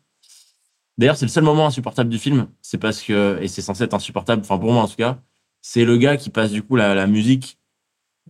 [0.98, 2.48] D'ailleurs, c'est le seul moment insupportable du film.
[2.62, 5.20] C'est parce que, et c'est censé être insupportable, enfin pour moi en tout cas,
[5.62, 7.58] c'est le gars qui passe du coup la, la musique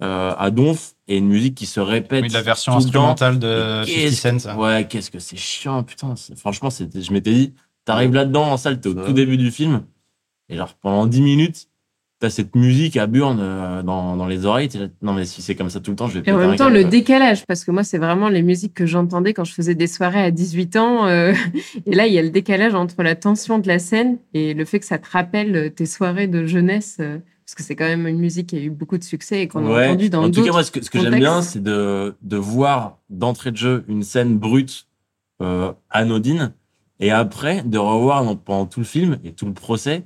[0.01, 2.23] euh, à donf et une musique qui se répète.
[2.23, 4.57] Oui, de la version instrumentale de Et qu'est-ce 50 que- Cent.
[4.59, 6.13] Ouais, qu'est-ce que c'est chiant, putain.
[6.37, 9.83] Franchement, c'était, je m'étais dit, t'arrives là-dedans en salle, t'es au tout début du film.
[10.49, 11.67] Et genre, pendant 10 minutes,
[12.21, 14.69] t'as cette musique à burne euh, dans, dans les oreilles.
[14.75, 16.55] là, non, mais si c'est comme ça tout le temps, je vais Et en même
[16.55, 19.73] temps, le décalage, parce que moi, c'est vraiment les musiques que j'entendais quand je faisais
[19.73, 21.07] des soirées à 18 ans.
[21.07, 21.33] euh,
[21.87, 24.65] et là, il y a le décalage entre la tension de la scène et le
[24.65, 26.97] fait que ça te rappelle euh, tes soirées de jeunesse.
[26.99, 29.47] euh, parce que c'est quand même une musique qui a eu beaucoup de succès et
[29.47, 31.61] qu'on a entendu dans en tout cas, moi, ce que, ce que j'aime bien, c'est
[31.61, 34.87] de, de voir d'entrée de jeu une scène brute,
[35.41, 36.53] euh, anodine,
[36.99, 40.05] et après de revoir pendant tout le film et tout le procès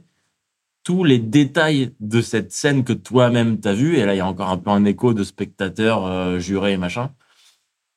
[0.86, 3.98] tous les détails de cette scène que toi-même t'as vu.
[3.98, 6.78] Et là, il y a encore un peu un écho de spectateurs euh, jurés et
[6.78, 7.10] machin.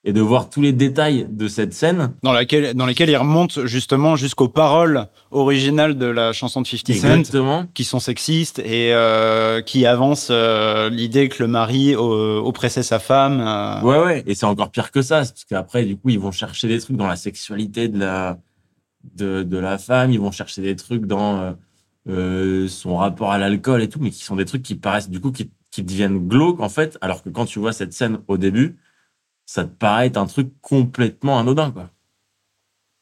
[0.05, 2.15] Et de voir tous les détails de cette scène.
[2.23, 6.97] Dans, laquelle, dans lesquelles il remonte justement jusqu'aux paroles originales de la chanson de 50
[6.97, 7.67] Cent, Exactement.
[7.75, 13.41] qui sont sexistes et euh, qui avancent euh, l'idée que le mari oppressait sa femme.
[13.85, 14.23] Ouais, ouais.
[14.27, 16.97] Et c'est encore pire que ça, parce qu'après, du coup, ils vont chercher des trucs
[16.97, 18.39] dans la sexualité de la,
[19.15, 21.55] de, de la femme, ils vont chercher des trucs dans
[22.09, 25.21] euh, son rapport à l'alcool et tout, mais qui sont des trucs qui paraissent, du
[25.21, 28.79] coup, qui deviennent glauques, en fait, alors que quand tu vois cette scène au début,
[29.47, 31.91] ça te paraît être un truc complètement anodin, quoi.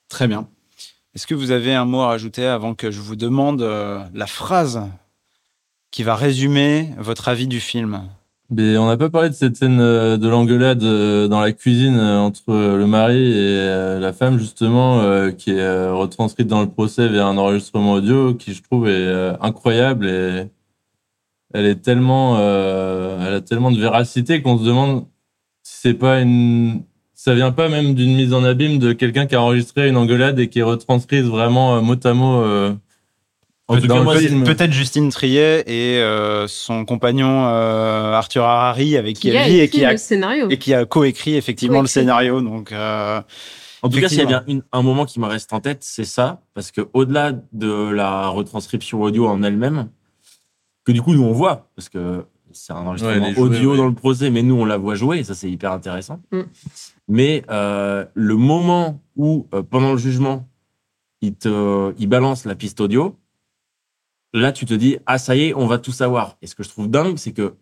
[0.09, 0.49] Très bien.
[1.15, 4.27] Est-ce que vous avez un mot à rajouter avant que je vous demande euh, la
[4.27, 4.83] phrase
[5.91, 8.09] qui va résumer votre avis du film?
[8.51, 12.19] On n'a pas parlé de cette scène euh, de l'engueulade euh, dans la cuisine euh,
[12.19, 15.01] entre le mari et la femme, justement,
[15.33, 20.07] qui est retranscrite dans le procès via un enregistrement audio qui, je trouve, est incroyable
[20.07, 20.47] et
[21.55, 25.07] elle est tellement, elle a tellement de véracité qu'on se demande
[25.63, 26.83] si c'est pas une,
[27.15, 30.39] ça vient pas même d'une mise en abîme de quelqu'un qui a enregistré une engueulade
[30.39, 32.45] et qui est retranscrite vraiment mot à mot.
[33.69, 39.69] Peut-être Justine Triet et euh, son compagnon euh, Arthur Harari avec qui, elle vit et
[39.69, 40.49] qui a, scénario.
[40.51, 42.41] et qui a coécrit effectivement le scénario.
[42.41, 43.21] Donc, euh,
[43.83, 45.79] En tout cas, s'il y a bien une- un moment qui me reste en tête,
[45.83, 49.89] c'est ça, parce que au-delà de la retranscription audio en elle-même,
[50.85, 53.71] que du coup nous on voit, parce que c'est un enregistrement Ouais, les jouets, audio
[53.73, 53.77] ouais.
[53.77, 56.21] dans le procès, mais nous on la voit jouer, et ça c'est hyper intéressant.
[56.31, 56.41] Mm.
[57.09, 60.49] Mais euh, le moment où euh, pendant le jugement,
[61.21, 63.17] il te, il balance la piste audio,
[64.39, 66.37] là tu te dis ah ça y est, on va tout savoir.
[66.43, 67.57] Et ce que je trouve dingue, c'est que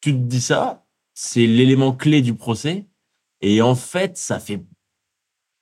[0.00, 0.84] tu te dis ça,
[1.14, 2.86] c'est l'élément clé du procès,
[3.40, 4.62] et en fait ça fait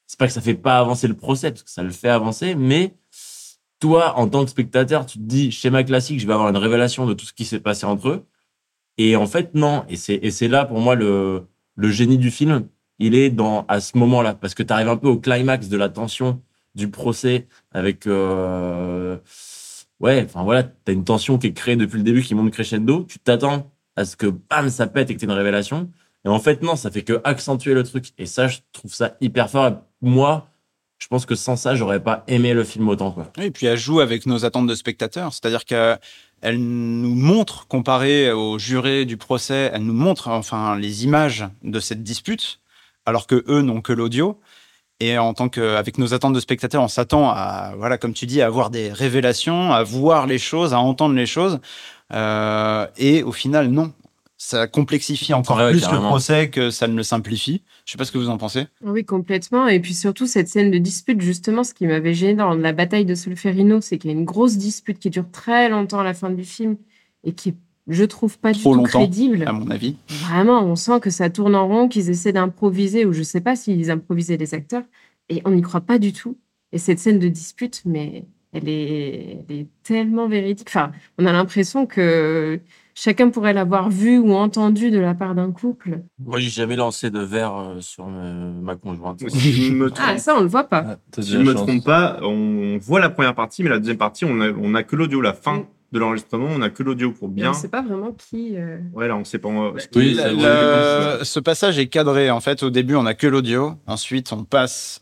[0.07, 2.55] c'est pas que ça fait pas avancer le procès, parce que ça le fait avancer,
[2.55, 2.95] mais
[3.85, 7.05] toi, en tant que spectateur, tu te dis, schéma classique, je vais avoir une révélation
[7.05, 8.27] de tout ce qui s'est passé entre eux.
[8.97, 9.85] Et en fait, non.
[9.91, 11.47] Et c'est, là, pour moi, le,
[11.77, 12.67] le génie du film.
[12.99, 14.35] Il est dans, à ce moment-là.
[14.35, 16.41] Parce que tu arrives un peu au climax de la tension
[16.75, 19.19] du procès avec, euh,
[20.01, 23.05] ouais, enfin voilà, t'as une tension qui est créée depuis le début, qui monte crescendo.
[23.09, 25.91] Tu t'attends à ce que, bam, ça pète et que t'aies une révélation.
[26.25, 28.13] Et en fait, non, ça fait que accentuer le truc.
[28.19, 29.83] Et ça, je trouve ça hyper fort.
[30.01, 30.49] Moi,
[30.99, 33.15] je pense que sans ça, j'aurais pas aimé le film autant.
[33.39, 38.59] Et puis elle joue avec nos attentes de spectateurs, c'est-à-dire qu'elle nous montre, comparé aux
[38.59, 42.61] jurés du procès, elle nous montre enfin les images de cette dispute,
[43.05, 44.41] alors que eux n'ont que l'audio.
[45.01, 48.27] Et en tant que, avec nos attentes de spectateurs, on s'attend à, voilà, comme tu
[48.27, 51.59] dis, à avoir des révélations, à voir les choses, à entendre les choses.
[52.13, 53.93] Euh, et au final, non.
[54.37, 56.03] Ça complexifie encore Ouais, plus carrément.
[56.03, 57.63] le procès que ça ne le simplifie.
[57.87, 58.67] Je sais pas ce que vous en pensez.
[58.83, 59.69] Oui, complètement.
[59.69, 63.05] Et puis surtout, cette scène de dispute, justement, ce qui m'avait gêné dans la bataille
[63.07, 66.15] de Solferino, c'est qu'il y a une grosse dispute qui dure très longtemps à la
[66.15, 66.77] fin du film
[67.23, 67.57] et qui est,
[67.89, 69.45] je trouve, pas du tout longtemps, crédible.
[69.47, 69.97] à mon avis.
[70.09, 73.57] Vraiment, on sent que ça tourne en rond, qu'ils essaient d'improviser, ou je sais pas
[73.57, 74.85] s'ils improvisaient les acteurs,
[75.29, 76.37] et on n'y croit pas du tout.
[76.73, 80.69] Et cette scène de dispute, mais elle est, elle est tellement véridique.
[80.69, 82.59] Enfin, on a l'impression que
[82.95, 86.01] chacun pourrait l'avoir vue ou entendue de la part d'un couple.
[86.19, 89.29] Moi, j'ai jamais lancé de verre euh, sur me- ma conjointe.
[89.29, 90.99] Si je me trompe, Ah, ça, on le voit pas.
[91.19, 91.67] si de je la me chance.
[91.67, 94.83] trompe pas, on voit la première partie, mais la deuxième partie, on a, on a
[94.85, 95.21] que l'audio.
[95.21, 95.67] La fin Mm.
[95.95, 97.51] De l'enregistrement, on a que l'audio pour Mais bien.
[97.51, 98.57] On sait pas vraiment qui.
[98.57, 99.49] euh, Ouais, là, on sait pas.
[99.79, 100.17] ce Oui,
[101.25, 102.31] ce passage est cadré.
[102.31, 103.75] En fait, au début, on n'a que l'audio.
[103.87, 105.01] Ensuite, on passe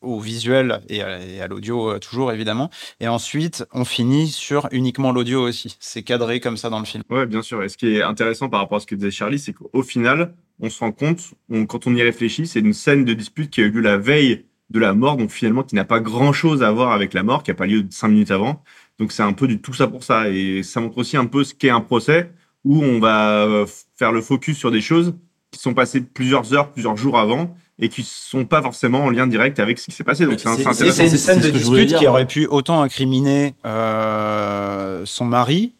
[0.00, 2.70] au visuel et à, l'audio euh, toujours, évidemment.
[3.00, 5.76] Et ensuite, on finit sur uniquement l'audio aussi.
[5.80, 7.02] C'est cadré comme ça dans le film.
[7.10, 7.64] Ouais, bien sûr.
[7.64, 10.34] Et ce qui est intéressant par rapport à ce que disait Charlie, c'est qu'au final,
[10.60, 11.20] on se rend compte,
[11.50, 13.96] on- quand on y réfléchit, c'est une scène de dispute qui a eu lieu la
[13.98, 17.22] veille de la mort, donc finalement qui n'a pas grand chose à voir avec la
[17.22, 18.62] mort, qui n'a pas lieu cinq minutes avant.
[18.98, 20.28] Donc c'est un peu du tout ça pour ça.
[20.28, 22.32] Et ça montre aussi un peu ce qu'est un procès,
[22.64, 25.14] où on va euh, faire le focus sur des choses
[25.50, 29.26] qui sont passées plusieurs heures, plusieurs jours avant, et qui sont pas forcément en lien
[29.26, 30.26] direct avec ce qui s'est passé.
[30.26, 31.04] Donc c'est intéressant.
[31.04, 35.74] Une scène de dispute dire, qui aurait pu autant incriminer euh, son mari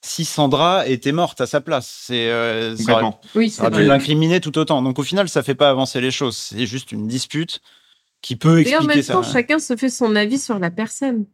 [0.00, 2.02] si Sandra était morte à sa place.
[2.06, 3.14] C'est euh, ça aurait-.
[3.34, 4.82] Oui, Ça aurait pu l'incriminer tout autant.
[4.82, 6.36] Donc au final, ça fait pas avancer les choses.
[6.36, 7.60] C'est juste une dispute
[8.22, 9.12] qui peut Et en expliquer même ça.
[9.14, 11.24] temps, chacun se fait son avis sur la personne.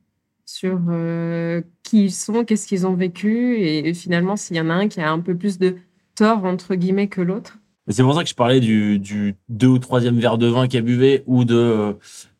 [0.46, 4.70] Sur euh, qui ils sont, qu'est-ce qu'ils ont vécu, et, et finalement, s'il y en
[4.70, 5.76] a un qui a un peu plus de
[6.14, 7.58] tort, entre guillemets, que l'autre.
[7.88, 10.84] C'est pour ça que je parlais du, du deux ou troisième verre de vin qu'elle
[10.84, 11.96] buvait ou de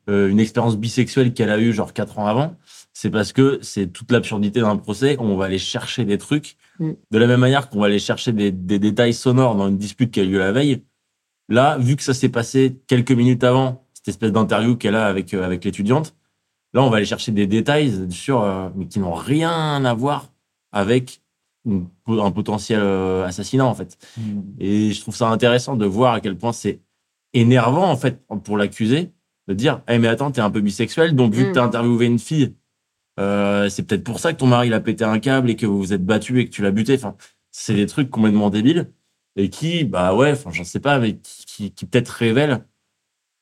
[0.08, 2.56] euh, une expérience bisexuelle qu'elle a eue genre quatre ans avant.
[2.92, 5.16] C'est parce que c'est toute l'absurdité d'un procès.
[5.18, 6.92] On va aller chercher des trucs Mm.
[7.10, 10.10] de la même manière qu'on va aller chercher des, des détails sonores dans une dispute
[10.10, 10.82] qui a eu lieu la veille.
[11.48, 15.34] Là, vu que ça s'est passé quelques minutes avant cette espèce d'interview qu'elle a avec
[15.34, 16.14] euh, avec l'étudiante,
[16.74, 20.26] là on va aller chercher des détails sur euh, mais qui n'ont rien à voir
[20.72, 21.22] avec
[21.64, 23.96] une- un potentiel euh, assassinat en fait.
[24.58, 26.80] Et je trouve ça intéressant de voir à quel point c'est
[27.32, 29.12] énervant, en fait, pour l'accusé,
[29.48, 31.48] de dire Eh, mais attends, t'es un peu bisexuel, donc vu Mm.
[31.48, 32.54] que t'as interviewé une fille,
[33.18, 35.66] euh, c'est peut-être pour ça que ton mari il a pété un câble et que
[35.66, 36.94] vous vous êtes battu et que tu l'as buté.
[36.94, 37.16] Enfin,
[37.50, 38.92] c'est des trucs complètement débiles
[39.36, 42.64] et qui, bah ouais, enfin, j'en sais pas, mais qui, qui, qui peut-être révèlent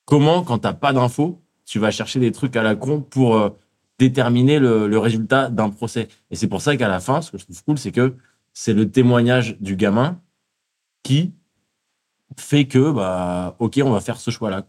[0.06, 1.41] comment, quand t'as pas d'infos,
[1.72, 3.48] tu vas chercher des trucs à la con pour euh,
[3.98, 6.08] déterminer le, résultat d'un procès.
[6.30, 8.14] Et c'est pour ça qu'à la fin, ce que je trouve cool, c'est que
[8.52, 10.20] c'est le témoignage du gamin
[11.02, 11.32] qui
[12.38, 14.66] fait que, bah, ok, on va faire ce choix-là.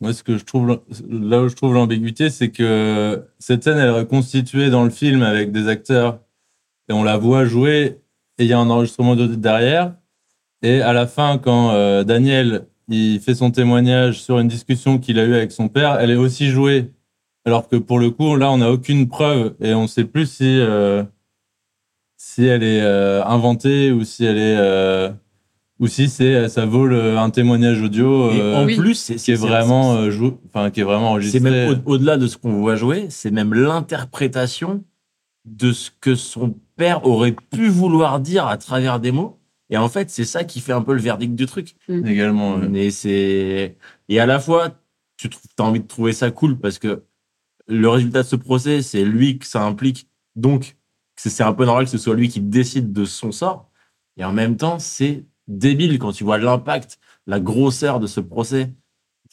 [0.00, 3.86] Moi, ce que je trouve, là où je trouve l'ambiguïté, c'est que cette scène, elle
[3.86, 6.18] est reconstituée dans le film avec des acteurs
[6.88, 8.00] et on la voit jouer
[8.38, 9.94] et il y a un enregistrement de derrière.
[10.62, 15.18] Et à la fin, quand euh, Daniel il fait son témoignage sur une discussion qu'il
[15.18, 16.92] a eue avec son père, elle est aussi jouée.
[17.44, 20.26] Alors que pour le coup, là, on n'a aucune preuve et on ne sait plus
[20.30, 21.02] si, euh,
[22.16, 24.56] si elle est euh, inventée ou si elle est.
[24.58, 25.10] euh,
[25.78, 28.76] ou si c'est ça vaut le- un témoignage audio Et en Oui.
[28.76, 31.40] plus, c'est qui est c'est- vraiment jou- enfin qui est vraiment C'est enregistré.
[31.40, 34.82] même au- au-delà de ce qu'on voit jouer, c'est même l'interprétation
[35.44, 39.38] de ce que son père aurait pu vouloir dire à travers des mots.
[39.70, 41.76] Et en fait, c'est ça qui fait un peu le verdict du truc.
[41.88, 42.56] également.
[42.56, 42.68] ouais.
[42.68, 43.76] Mais c'est
[44.08, 44.80] et à la fois,
[45.16, 47.04] tu as envie de trouver ça cool parce que
[47.68, 50.08] le résultat de ce procès, c'est lui que ça implique.
[50.36, 50.76] Donc,
[51.16, 53.70] c'est c'est un peu normal que ce soit lui qui décide de son sort.
[54.16, 58.72] Et en même temps, c'est débile quand tu vois l'impact, la grosseur de ce procès.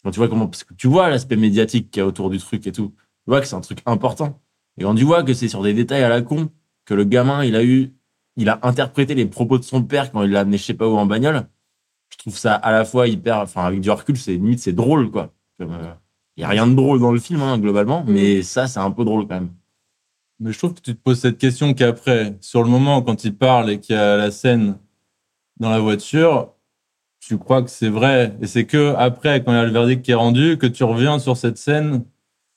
[0.02, 2.38] Quand tu vois comment, parce que tu vois l'aspect médiatique qu'il y a autour du
[2.38, 2.92] truc et tout.
[2.96, 4.42] Tu vois que c'est un truc important.
[4.76, 6.50] Et quand tu vois que c'est sur des détails à la con,
[6.84, 7.94] que le gamin, il a eu,
[8.36, 10.88] il a interprété les propos de son père quand il l'a amené je sais pas
[10.88, 11.46] où en bagnole,
[12.10, 15.10] je trouve ça à la fois hyper, enfin, avec du recul, c'est limite, c'est drôle,
[15.10, 15.32] quoi.
[15.60, 15.94] Euh,
[16.36, 18.90] Il y a rien de drôle dans le film, hein, globalement, mais ça, c'est un
[18.90, 19.52] peu drôle quand même.
[20.40, 23.36] Mais je trouve que tu te poses cette question qu'après, sur le moment quand il
[23.36, 24.78] parle et qu'il y a la scène
[25.58, 26.52] dans la voiture,
[27.20, 28.36] tu crois que c'est vrai?
[28.42, 30.84] Et c'est que après, quand il y a le verdict qui est rendu, que tu
[30.84, 32.04] reviens sur cette scène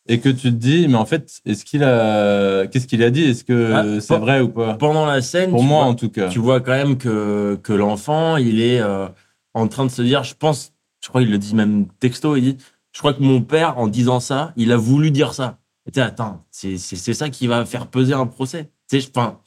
[0.07, 3.23] et que tu te dis, mais en fait, est-ce qu'il a, qu'est-ce qu'il a dit?
[3.23, 4.75] Est-ce que Ah, c'est vrai ou pas?
[4.75, 6.29] Pendant la scène, Pour moi, vois- en tout cas.
[6.29, 9.07] tu vois quand même que, que l'enfant, il est euh,
[9.53, 12.41] en train de se dire, je pense, je crois qu'il le dit même texto, il
[12.41, 12.57] dit,
[12.93, 15.59] je crois que mon père, en disant ça, il a voulu dire ça.
[15.93, 18.69] Et attends, c'est c'est- c'est ça qui va faire peser un procès.
[18.89, 19.39] Tu sais, enfin,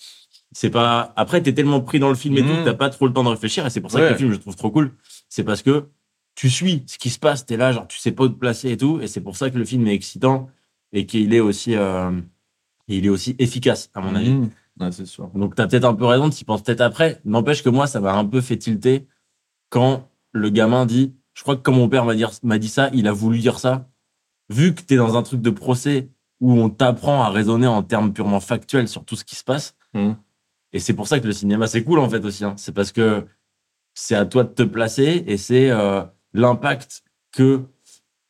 [0.52, 1.12] c'est pas.
[1.16, 2.48] Après, t'es tellement pris dans le film et Mhm.
[2.48, 3.66] tout, t'as pas trop le temps de réfléchir.
[3.66, 4.06] Et c'est pour ça Ouais.
[4.08, 4.92] que le film, je trouve trop cool.
[5.28, 5.84] C'est parce que
[6.34, 8.70] tu suis ce qui se passe, t'es là, genre, tu sais pas où te placer
[8.70, 9.00] et tout.
[9.00, 10.48] Et c'est pour ça que le film est excitant
[10.92, 12.10] et qu'il est aussi, euh,
[12.88, 14.32] il est aussi efficace, à mon avis.
[14.32, 14.50] Mmh.
[14.80, 15.28] Ouais, c'est sûr.
[15.28, 17.20] Donc, tu as peut-être un peu raison de s'y penser peut-être après.
[17.24, 19.06] N'empêche que moi, ça m'a un peu fait tilter
[19.68, 22.90] quand le gamin dit Je crois que quand mon père m'a dit, m'a dit ça,
[22.94, 23.88] il a voulu dire ça.
[24.48, 26.08] Vu que tu es dans un truc de procès
[26.40, 29.76] où on t'apprend à raisonner en termes purement factuels sur tout ce qui se passe.
[29.94, 30.16] Mhm.
[30.72, 32.44] Et c'est pour ça que le cinéma, c'est cool en fait aussi.
[32.44, 32.54] hein.
[32.56, 33.26] C'est parce que
[33.94, 37.62] c'est à toi de te placer et c'est euh, l'impact que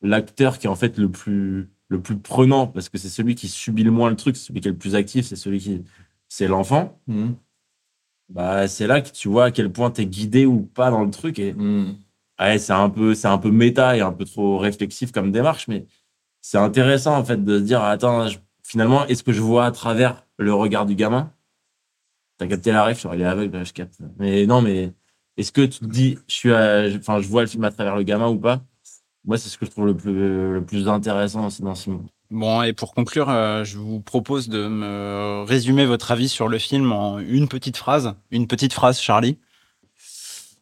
[0.01, 3.47] l'acteur qui est en fait le plus, le plus prenant, parce que c'est celui qui
[3.47, 5.83] subit le moins le truc, c'est celui qui est le plus actif, c'est celui qui.
[6.29, 6.99] C'est l'enfant.
[7.07, 7.31] Mmh.
[8.29, 11.03] Bah, c'est là que tu vois à quel point tu es guidé ou pas dans
[11.03, 11.37] le truc.
[11.39, 11.95] Et Mmh.
[12.39, 15.67] ouais, c'est un peu, c'est un peu méta et un peu trop réflexif comme démarche,
[15.67, 15.85] mais
[16.41, 19.71] c'est intéressant en fait de se dire attends, je- finalement, est-ce que je vois à
[19.71, 21.33] travers le regard du gamin?
[22.37, 23.99] T'as capté la ref, genre, il est aveugle, je capte.
[24.17, 24.93] Mais non, mais
[25.41, 27.71] est-ce que tu te dis, je suis, à- je- enfin, je vois le film à
[27.71, 28.61] travers le gamin ou pas?
[29.25, 30.13] Moi, c'est ce que je trouve le plus,
[30.53, 32.01] le plus intéressant aussi dans ce film.
[32.31, 36.57] Bon, et pour conclure, euh, je vous propose de me résumer votre avis sur le
[36.57, 38.15] film en une petite phrase.
[38.31, 39.37] Une petite phrase, Charlie.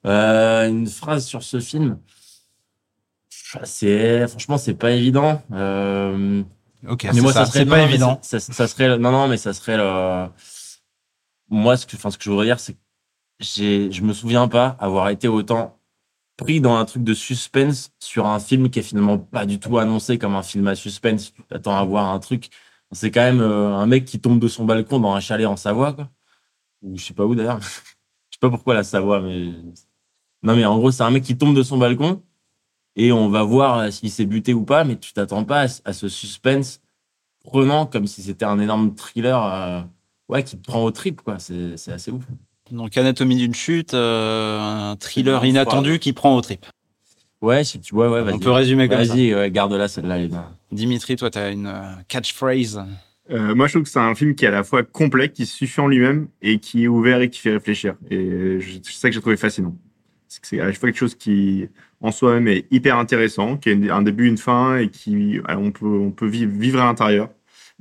[0.06, 2.00] Euh, une phrase sur ce film.
[3.64, 5.42] C'est franchement, c'est pas évident.
[5.54, 6.42] Euh,
[6.88, 8.20] Ok, mais moi, ça, ça, serait non, pas évident.
[8.22, 10.28] Ça, serait non, non, mais ça serait le.
[11.50, 12.78] Moi, ce que, enfin, ce que je voudrais dire, c'est
[13.40, 15.80] j'ai, je me souviens pas avoir été autant
[16.38, 19.78] pris dans un truc de suspense sur un film qui est finalement pas du tout
[19.80, 21.34] annoncé comme un film à suspense.
[21.34, 22.50] Tu t'attends à voir un truc.
[22.94, 25.58] C'est quand même euh, un mec qui tombe de son balcon dans un chalet en
[25.58, 26.10] Savoie, quoi.
[26.84, 27.62] Ou je sais pas où d'ailleurs.
[27.62, 29.52] je sais pas pourquoi la Savoie, mais.
[30.44, 32.24] Non, mais en gros, c'est un mec qui tombe de son balcon
[32.96, 36.10] et on va voir s'il s'est buté ou pas, mais tu t'attends pas à, ce-
[36.10, 36.82] suspense
[37.44, 39.82] prenant comme si c'était un énorme thriller euh,
[40.30, 41.40] ouais, qui te prend au trip, quoi.
[41.40, 42.26] C'est assez ouf.
[42.72, 44.60] Donc, Anatomie d'une chute, euh,
[44.92, 46.66] un thriller inattendu qui prend au trip.
[47.42, 48.34] Ouais, si tu vois, ouais, vas-y.
[48.36, 49.14] On peut résumer comme ça.
[49.14, 50.18] Vas-y, ouais, garde-la, celle-là.
[50.72, 52.84] Dimitri, toi, tu as une euh, catchphrase.
[53.32, 55.46] Euh, moi, je trouve que c'est un film qui est à la fois complet, qui
[55.46, 57.96] se suffit en lui-même et qui est ouvert et qui fait réfléchir.
[58.10, 59.76] Et je- c'est ça que j'ai trouvé fascinant.
[60.28, 61.68] C'est que c'est à la fois quelque chose qui,
[62.02, 65.72] en soi-même, est hyper intéressant, qui a un début, une fin et qui, alors, on
[65.72, 67.30] peut, on peut vivre, vivre à l'intérieur.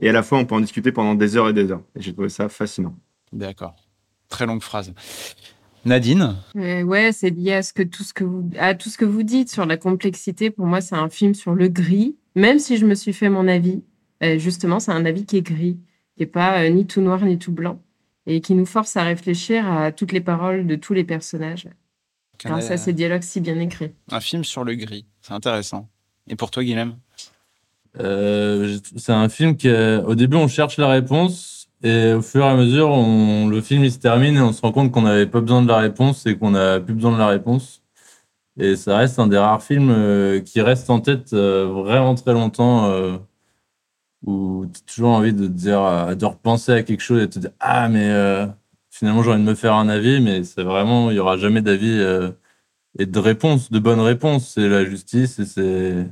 [0.01, 1.83] Et à la fois, on peut en discuter pendant des heures et des heures.
[1.97, 2.95] Et j'ai trouvé ça fascinant.
[3.33, 3.75] D'accord.
[4.29, 4.93] Très longue phrase.
[5.85, 8.99] Nadine Euh, ouais, c'est lié à, ce que, tout ce que vous, à tout ce
[8.99, 10.51] que vous dites sur la complexité.
[10.51, 12.17] Pour moi, c'est un film sur le gris.
[12.35, 13.83] Même si je me suis fait mon avis,
[14.23, 15.79] euh, justement, c'est un avis qui est gris,
[16.17, 17.81] qui n'est pas euh, ni tout noir ni tout blanc,
[18.27, 21.69] et qui nous force à réfléchir à toutes les paroles de tous les personnages
[22.39, 23.91] grâce à ces dialogues si bien écrits.
[24.11, 25.07] Un film sur le gris.
[25.21, 25.89] C'est intéressant.
[26.29, 26.97] Et pour toi, Guilhem?
[27.99, 32.49] Euh, c'est un film qui, au début, on cherche la réponse et au fur et
[32.49, 35.41] à mesure, le film il se termine et on se rend compte qu'on n'avait pas
[35.41, 37.83] besoin de la réponse et qu'on n'a plus besoin de la réponse.
[38.59, 42.33] Et ça reste un des rares films euh, qui reste en tête euh, vraiment très
[42.33, 43.17] longtemps, euh,
[44.25, 47.39] où tu as toujours envie de dire, de repenser à quelque chose et de te
[47.39, 48.11] dire ah mais
[48.91, 51.63] finalement j'ai envie de me faire un avis, mais c'est vraiment il y aura jamais
[51.63, 52.01] d'avis
[52.99, 54.55] et de réponse, de bonne réponse.
[54.55, 56.07] C'est la justice et c'est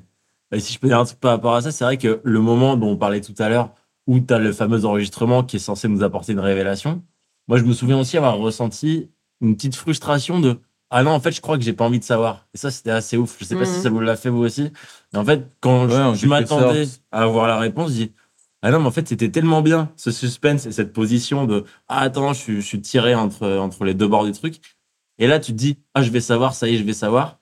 [0.53, 2.41] Et si je peux dire un truc par rapport à ça, c'est vrai que le
[2.41, 3.75] moment dont on parlait tout à l'heure,
[4.07, 7.03] où tu as le fameux enregistrement qui est censé nous apporter une révélation,
[7.49, 11.33] moi je me souviens aussi avoir ressenti une petite frustration de Ah non, en fait,
[11.33, 12.47] je crois que j'ai pas envie de savoir.
[12.55, 13.37] Et ça, c'était assez ouf.
[13.41, 13.67] Je sais pas Mhm.
[13.67, 14.71] si ça vous l'a fait vous aussi.
[15.13, 18.13] Mais en fait, quand Ouais, je- m'attendais à avoir la réponse, je dis
[18.63, 21.99] Ah non, mais en fait, c'était tellement bien ce suspense et cette position de Ah
[22.03, 24.61] attends, je, suis- je suis tiré entre, entre les deux bords du truc.
[25.19, 27.41] Et là, tu te dis Ah, je vais savoir, ça y est, je vais savoir.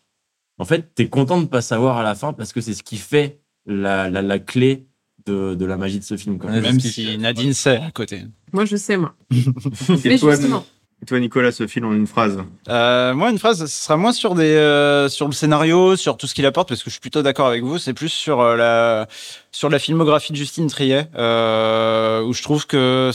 [0.59, 2.83] En fait, tu es content de pas savoir à la fin parce que c'est ce
[2.83, 4.87] qui fait la, la, la clé
[5.27, 6.39] de, de la magie de ce film.
[6.43, 7.19] Ouais, Même qui si.
[7.19, 8.23] Nadine sait à côté.
[8.53, 9.15] Moi, je sais, moi.
[9.33, 10.65] Et Mais toi, justement,
[11.03, 14.13] et toi, Nicolas, ce film en une phrase Euh, moi, une phrase, ce sera moins
[14.13, 17.01] sur des, euh, sur le scénario, sur tout ce qu'il apporte, parce que je suis
[17.01, 17.79] plutôt d'accord avec vous.
[17.79, 19.07] C'est plus sur euh, la,
[19.51, 23.11] sur la filmographie de Justine Triet, euh, où je trouve que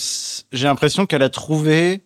[0.51, 2.03] j'ai l'impression qu'elle a trouvé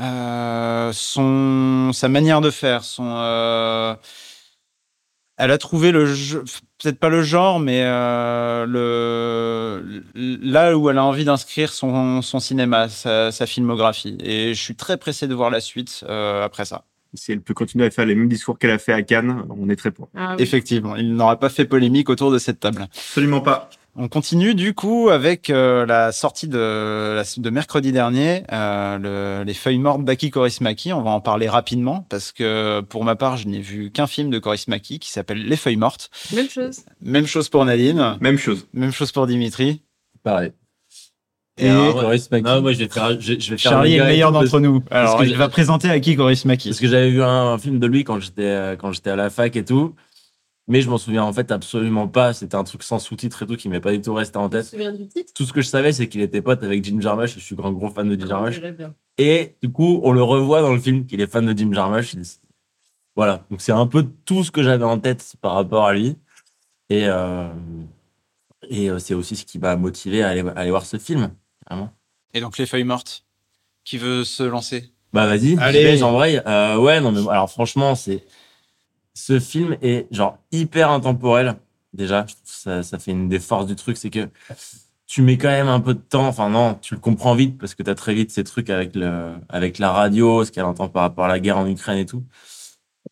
[0.00, 3.94] euh, son, sa manière de faire, son, euh,
[5.36, 6.04] elle a trouvé le
[6.78, 12.40] peut-être pas le genre, mais euh, le là où elle a envie d'inscrire son, son
[12.40, 14.16] cinéma, sa, sa filmographie.
[14.22, 16.84] Et je suis très pressé de voir la suite euh, après ça.
[17.14, 19.68] Si elle peut continuer à faire les mêmes discours qu'elle a fait à Cannes, on
[19.70, 20.08] est très pour.
[20.16, 20.42] ah oui.
[20.42, 22.82] Effectivement, il n'aura pas fait polémique autour de cette table.
[22.82, 23.70] Absolument pas.
[23.96, 29.54] On continue du coup avec euh, la sortie de, de mercredi dernier, euh, le- les
[29.54, 30.92] feuilles mortes d'Aki Kaurismäki.
[30.92, 34.30] On va en parler rapidement parce que pour ma part, je n'ai vu qu'un film
[34.30, 36.10] de Kaurismäki qui s'appelle Les feuilles mortes.
[36.34, 36.80] même chose.
[37.02, 38.66] Même chose pour Nadine, Même chose.
[38.72, 39.82] même chose pour Dimitri.
[40.24, 40.50] pareil.
[41.56, 42.18] Et alors, ouais.
[42.32, 42.42] Mackie.
[42.44, 44.82] Non, moi, je vais faire, je, je vais faire Charlie est le meilleur d'entre nous.
[44.90, 46.70] Alors, que il va présenter Aki Kaurismäki.
[46.70, 49.14] Parce que j'avais vu un, un film de lui quand j'étais euh, quand j'étais à
[49.16, 49.94] la fac et tout.
[50.66, 52.32] Mais je m'en souviens en fait absolument pas.
[52.32, 54.52] C'était un truc sans sous-titres et tout qui m'est pas du tout resté en Tu
[54.52, 54.66] te tête.
[54.66, 55.32] souviens du titre?
[55.34, 57.34] Tout ce que je savais, c'est qu'il était pote avec Jim Jarmusch.
[57.34, 58.54] Je suis grand gros fan de Jim Jarmusch.
[58.54, 58.94] J'irais bien.
[59.18, 62.14] Et du coup, on le revoit dans le film qu'il est fan de Jim Jarmusch.
[63.14, 63.44] Voilà.
[63.50, 66.16] Donc c'est un peu tout ce que j'avais en tête par rapport à lui.
[66.88, 67.48] Et, euh,
[68.68, 71.30] et euh, c'est aussi ce qui m'a motivé à aller, à aller voir ce film.
[71.68, 71.90] Vraiment.
[72.32, 73.24] Et donc, les feuilles mortes.
[73.84, 74.92] Qui veut se lancer?
[75.12, 75.98] Bah vas-y, Allez.
[75.98, 76.40] j'embraye.
[76.46, 78.24] Euh, ouais, non mais alors franchement, c'est
[79.14, 81.56] ce film est genre hyper intemporel.
[81.92, 84.28] Déjà, ça, ça fait une des forces du truc, c'est que
[85.06, 86.26] tu mets quand même un peu de temps.
[86.26, 88.96] Enfin non, tu le comprends vite parce que tu as très vite ces trucs avec
[88.96, 92.06] le avec la radio, ce qu'elle entend par rapport à la guerre en Ukraine et
[92.06, 92.24] tout.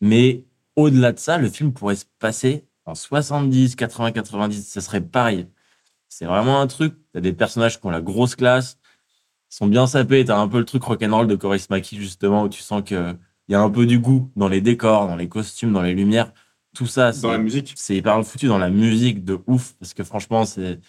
[0.01, 0.43] Mais
[0.75, 5.47] au-delà de ça, le film pourrait se passer en 70, 80, 90, ça serait pareil.
[6.09, 6.95] C'est vraiment un truc.
[7.13, 8.77] T'as des personnages qui ont la grosse classe,
[9.49, 10.25] sont bien sapés.
[10.25, 13.15] T'as un peu le truc rock'n'roll de Coris Maki, justement, où tu sens que
[13.53, 15.93] il y a un peu du goût dans les décors, dans les costumes, dans les
[15.93, 16.31] lumières.
[16.75, 17.73] Tout ça, Dans la c'est musique.
[17.75, 19.73] c'est hyper foutu dans la musique de ouf.
[19.79, 20.79] Parce que franchement, c'est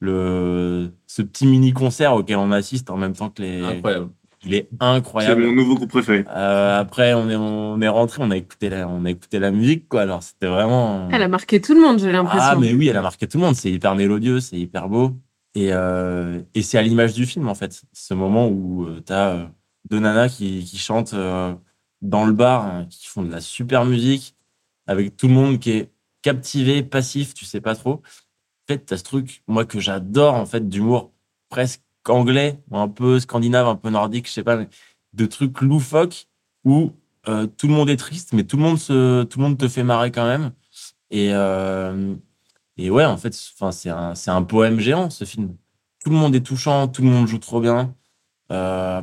[0.00, 3.62] le ce petit mini concert auquel on assiste en même temps que les.
[3.62, 4.08] Incroyable.
[4.44, 5.46] Il est C'est incroyable.
[5.46, 6.24] mon nouveau groupe préféré.
[6.28, 9.50] Euh, après, on est, on est rentré, on a écouté la, on a écouté la
[9.52, 10.02] musique, quoi.
[10.02, 11.08] Alors, c'était vraiment.
[11.12, 12.40] Elle a marqué tout le monde, j'ai l'impression.
[12.42, 13.54] Ah, mais oui, elle a marqué tout le monde.
[13.56, 15.12] C'est hyper mélodieux, c'est hyper beau.
[15.54, 17.82] Et, euh, et c'est à l'image du film, en fait.
[17.92, 19.50] Ce moment où tu as
[19.90, 21.52] deux nanas qui, qui chantent euh,
[22.02, 24.34] dans le bar, hein, qui font de la super musique,
[24.86, 25.90] avec tout le monde qui est
[26.22, 27.94] captivé, passif, tu sais pas trop.
[27.94, 28.02] En
[28.68, 31.12] fait, tu as ce truc, moi, que j'adore, en fait, d'humour
[31.48, 34.58] presque anglais, un peu scandinave, un peu nordique, je sais pas,
[35.14, 36.28] de trucs loufoques
[36.64, 36.92] où
[37.28, 39.68] euh, tout le monde est triste, mais tout le monde, se, tout le monde te
[39.68, 40.52] fait marrer quand même.
[41.10, 42.14] Et, euh,
[42.76, 45.56] Et ouais, en fait, c'est un, c'est un poème géant, ce film.
[46.02, 47.94] Tout le monde est touchant, tout le monde joue trop bien.
[48.52, 49.02] Euh,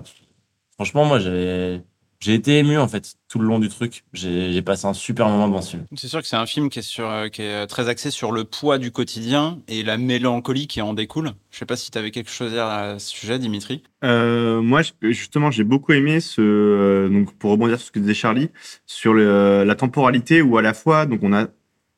[0.76, 1.84] franchement, moi, j'avais,
[2.26, 4.04] j'ai été ému, en fait, tout le long du truc.
[4.14, 5.86] J'ai, passé un super moment devant ce film.
[5.96, 8.32] C'est sûr que c'est un film qui est, sur, euh, qui est très axé sur
[8.32, 11.34] le poids du quotidien et la mélancolie qui en découle.
[11.52, 13.84] Je sais pas si tu avais quelque chose à dire à ce sujet, Dimitri.
[14.04, 18.16] Euh, moi, justement, j'ai beaucoup aimé ce, euh, donc pour rebondir sur ce que disait
[18.16, 18.50] Charlie,
[18.88, 21.48] sur le, la temporalité où à la fois, donc on a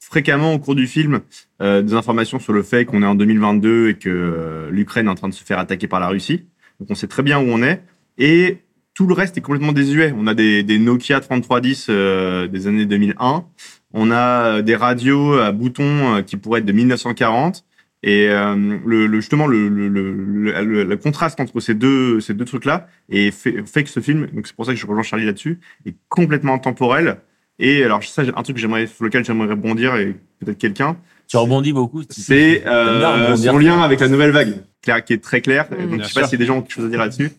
[0.08, 1.20] fréquemment au cours du film
[1.62, 5.10] euh, des informations sur le fait qu'on est en 2022 et que euh, l'Ukraine est
[5.10, 6.46] en train de se faire attaquer par la Russie.
[6.80, 7.84] Donc on sait très bien où on est
[8.18, 8.60] et
[8.98, 10.12] tout le reste est complètement désuet.
[10.18, 13.45] On a des, des Nokia 3310 euh, des années 2001.
[13.93, 14.16] On a
[14.58, 17.64] euh, des radios à boutons euh, qui pourraient être de 1940.
[18.02, 22.20] Et euh, le, le- justement, le, le, le, le- le- le contraste entre ces deux,
[22.22, 24.88] ces deux trucs-là et fait, fait que ce film, donc c'est pour ça que je
[24.88, 27.18] rejoins Charlie là-dessus, est complètement temporel.
[27.60, 31.38] Et alors, ça, un truc que j'aimerais, sur lequel j'aimerais rebondir et peut-être quelqu'un, Tu
[31.38, 32.02] rebondis beaucoup.
[32.10, 35.68] c'est euh, son lien avec la nouvelle vague, clair, qui est très clair.
[35.72, 35.89] Mm.
[35.91, 37.00] donc, je sais pas s'il y a des gens qui ont quelque chose à dire
[37.00, 37.32] là-dessus.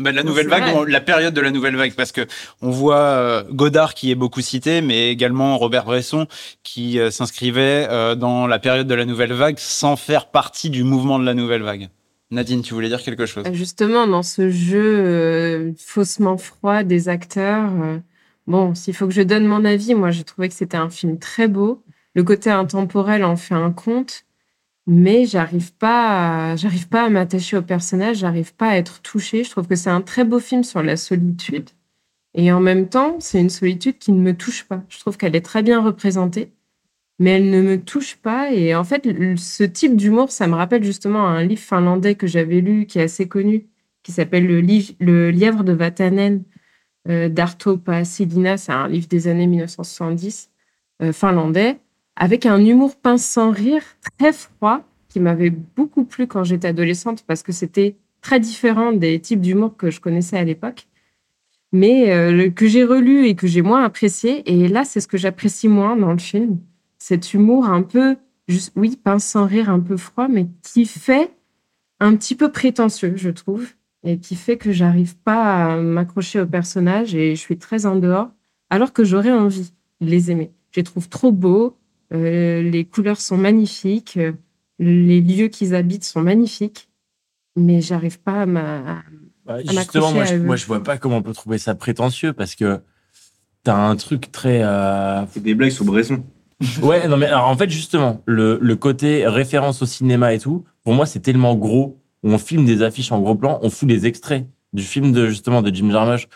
[0.00, 2.26] Bah, la nouvelle vague, on- la période de la nouvelle vague, parce que
[2.62, 6.26] on voit euh, Godard qui est beaucoup cité, mais également Robert Bresson
[6.62, 10.82] qui euh, s'inscrivait euh, dans la période de la nouvelle vague sans faire partie du
[10.84, 11.88] mouvement de la nouvelle vague.
[12.30, 13.44] Nadine, tu voulais dire quelque chose?
[13.52, 17.98] Justement, dans ce jeu euh, faussement froid des acteurs, euh,
[18.46, 21.18] bon, s'il faut que je donne mon avis, moi j'ai trouvé que c'était un film
[21.18, 21.82] très beau.
[22.14, 24.24] Le côté intemporel en fait un conte,
[24.90, 29.44] mais j'arrive pas, j'arrive pas à m'attacher au personnage, j'arrive pas à être touchée.
[29.44, 31.70] Je trouve que c'est un très beau film sur la solitude,
[32.34, 34.82] et en même temps, c'est une solitude qui ne me touche pas.
[34.88, 36.52] Je trouve qu'elle est très bien représentée,
[37.20, 38.52] mais elle ne me touche pas.
[38.52, 42.60] Et en fait, ce type d'humour, ça me rappelle justement un livre finlandais que j'avais
[42.60, 43.68] lu, qui est assez connu,
[44.02, 46.42] qui s'appelle le, le Lièvre de Vatanen
[47.08, 47.80] euh, d'Arto.
[48.04, 50.50] C'est un livre des années 1970
[51.02, 51.78] euh, finlandais,
[52.20, 53.82] avec un humour pince sans rire,
[54.16, 59.18] très froid, qui m'avait beaucoup plu quand j'étais adolescente, parce que c'était très différent des
[59.18, 60.86] types d'humour que je connaissais à l'époque
[61.72, 64.42] mais euh, que j'ai relu et que j'ai moins apprécié.
[64.50, 66.58] Et là, c'est ce que j'apprécie moins dans le film.
[66.98, 68.16] Cet humour un peu,
[68.76, 71.32] oui, pince sans rire, un peu froid, mais qui fait
[72.00, 73.68] un petit peu prétentieux, je trouve,
[74.04, 77.96] et qui fait que j'arrive pas à m'accrocher au personnage et je suis très en
[77.96, 78.30] dehors,
[78.70, 80.50] alors que j'aurais envie de les aimer.
[80.70, 81.76] Je les trouve trop beaux,
[82.12, 84.18] euh, les couleurs sont magnifiques,
[84.78, 86.88] les lieux qu'ils habitent sont magnifiques,
[87.56, 89.02] mais j'arrive pas à m'a-
[89.46, 91.74] Bah, à justement, moi à je, moi, je vois pas comment on peut trouver ça
[91.74, 92.80] prétentieux parce que
[93.64, 94.62] t'as un truc très.
[94.62, 96.22] euh, C'est des blagues sur Bresson.
[96.82, 100.64] Ouais, non, mais alors en fait, justement, le, le côté référence au cinéma et tout,
[100.84, 101.98] pour moi, c'est tellement gros.
[102.22, 105.26] où On filme des affiches en gros plan, on fout des extraits du film de
[105.26, 106.28] justement de Jim Jarmusch.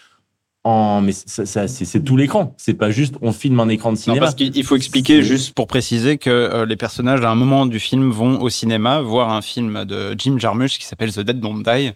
[0.66, 2.54] En, mais ça, ça- c'est tout l'écran.
[2.56, 4.20] C'est pas juste on filme un écran de Non, cinéma.
[4.20, 7.66] parce qu'il il faut expliquer, juste pour préciser, que euh, les personnages, à un moment
[7.66, 11.38] du film, vont au cinéma voir un film de Jim Jarmusch qui s'appelle The Dead
[11.38, 11.90] Don't Die,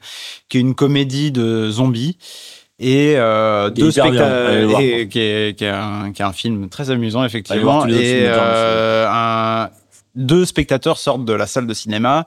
[0.51, 2.19] qui est une comédie de zombies.
[2.79, 6.33] Et euh, Qui est deux spectateurs, et qui est, qui, est un, qui est un
[6.33, 7.87] film très amusant effectivement.
[7.87, 9.71] Et euh, un,
[10.14, 12.27] deux spectateurs sortent de la salle de cinéma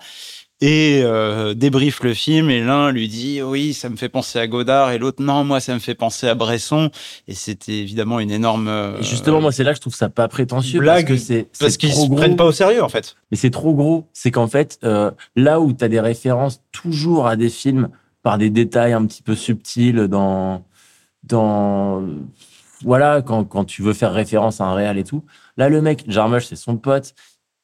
[0.62, 2.49] et euh, débriefent le film.
[2.49, 5.59] Et l'un lui dit oui, ça me fait penser à Godard, et l'autre non, moi
[5.59, 6.89] ça me fait penser à Bresson.
[7.28, 10.09] Et c'était évidemment une énorme euh, Et justement, moi, c'est là que je trouve ça
[10.09, 10.80] pas prétentieux.
[10.80, 12.16] blague, parce que c'est parce qu'ils se gros.
[12.16, 13.16] prennent pas au sérieux en fait.
[13.32, 14.07] Mais c'est trop gros.
[14.14, 17.89] C'est qu'en fait, euh, là où tu as des références toujours à des films
[18.24, 20.64] par des détails un petit peu subtils dans.
[21.24, 22.03] dans
[22.84, 25.24] voilà, quand, quand tu veux faire référence à un réal et tout.
[25.55, 27.14] Là, le mec, Jarmusch, c'est son pote.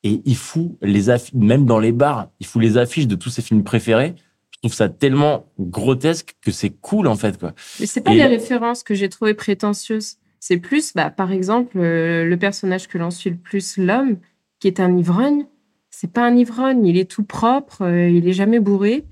[0.08, 3.30] Et il fout les affiches, même dans les bars, il fout les affiches de tous
[3.30, 4.16] ses films préférés.
[4.52, 7.54] Je trouve ça tellement grotesque que c'est cool, en fait, quoi.
[7.82, 10.16] Mais c'est pas Et les références que j'ai trouvées prétentieuses.
[10.40, 14.16] C'est plus, bah, par exemple, euh, le personnage que l'on suit le plus, l'homme,
[14.62, 15.46] qui est un ivrogne.
[15.90, 19.04] C'est pas un ivrogne, il est tout propre, euh, il est jamais bourré.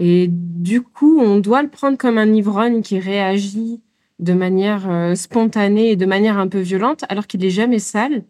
[0.00, 3.82] Et du coup, on doit le prendre comme un ivrogne qui réagit
[4.18, 8.24] de manière euh, spontanée et de manière un peu violente, alors qu'il est jamais sale.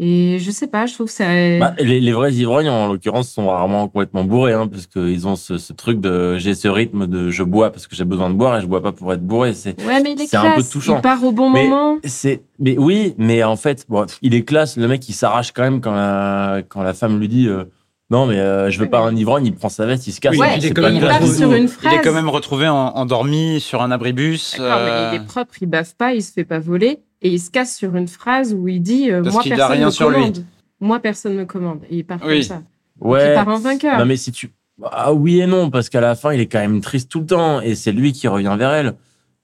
[0.00, 1.24] Et je sais pas, je trouve que ça.
[1.58, 5.34] Bah, les, les vrais ivrognes, en l'occurrence, sont rarement complètement bourrés, hein, parce qu'ils ont
[5.36, 8.34] ce, ce truc de j'ai ce rythme de je bois parce que j'ai besoin de
[8.34, 9.54] boire et je bois pas pour être bourré.
[9.54, 10.70] C'est ouais, mais il est c'est un peu classe.
[10.70, 10.96] touchant.
[10.96, 11.98] Il part au bon Mais moment.
[12.04, 14.76] c'est mais oui, mais en fait, bon, il est classe.
[14.76, 17.64] Le mec, il s'arrache quand même quand la quand la femme lui dit euh,
[18.10, 19.44] non, mais euh, je veux Ouais, pas un ivrogne.
[19.46, 20.34] Il prend sa veste, il se casse.
[20.38, 21.54] Oui, il est C'est quand pas même il grave part du sur tout.
[21.56, 21.92] une Il phrase.
[21.94, 24.54] est quand même retrouvé en- endormi sur un abribus.
[24.56, 27.30] D'accord, mais euh, il est propre, il bave pas, il se fait pas voler, et
[27.30, 30.08] il se casse sur une phrase où il dit euh, Moi, personne rien me sur
[30.10, 30.16] lui.
[30.16, 30.44] commande.
[30.80, 31.80] Moi, personne me commande.
[31.90, 32.34] Et il part Oui.
[32.34, 32.54] comme ça.
[33.00, 33.30] Donc, Ouais.
[33.30, 33.98] il part en vainqueur.
[33.98, 34.50] Non, mais si tu
[34.92, 37.26] ah oui et non, parce qu'à la fin, il est quand même triste tout le
[37.26, 38.94] temps et c'est lui qui revient vers elle.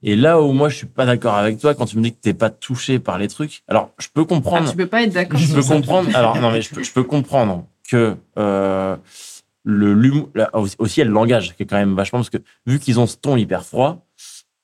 [0.07, 2.21] Et là où moi je suis pas d'accord avec toi quand tu me dis que
[2.21, 4.71] t'es pas touché par les trucs, alors je peux Ah, comprendre.
[4.71, 5.75] tu peux pas être d'accord je peux ça.
[5.75, 6.15] comprendre.
[6.15, 8.97] Alors non mais je peux, je peux comprendre que euh,
[9.65, 9.97] le
[10.53, 12.79] aussi- aussi il y a le langage qui est quand même vachement parce que vu
[12.79, 14.04] qu'ils ont ce ton hyper froid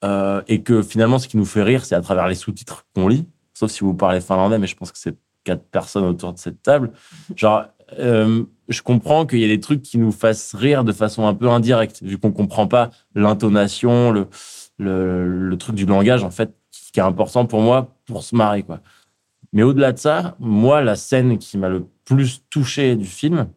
[0.05, 3.09] euh, et que finalement ce qui nous fait rire c'est à travers les sous-titres qu'on
[3.09, 6.39] lit, sauf si vous parlez finlandais, mais je pense que c'est quatre personnes autour de
[6.39, 6.93] cette table.
[7.35, 7.65] Genre
[7.99, 11.35] euh, je comprends qu'il y a des trucs qui nous fassent rire de façon un
[11.35, 14.29] peu indirecte vu qu'on comprend pas l'intonation, le,
[14.79, 16.55] le truc du langage en fait
[16.93, 18.81] qui est important pour moi pour se marrer quoi.
[19.53, 23.49] Mais au-delà de ça, moi, la scène qui m'a le plus touché du film,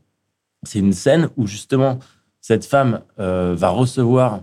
[0.64, 2.00] c'est une scène où justement
[2.42, 4.42] cette femme euh, va recevoir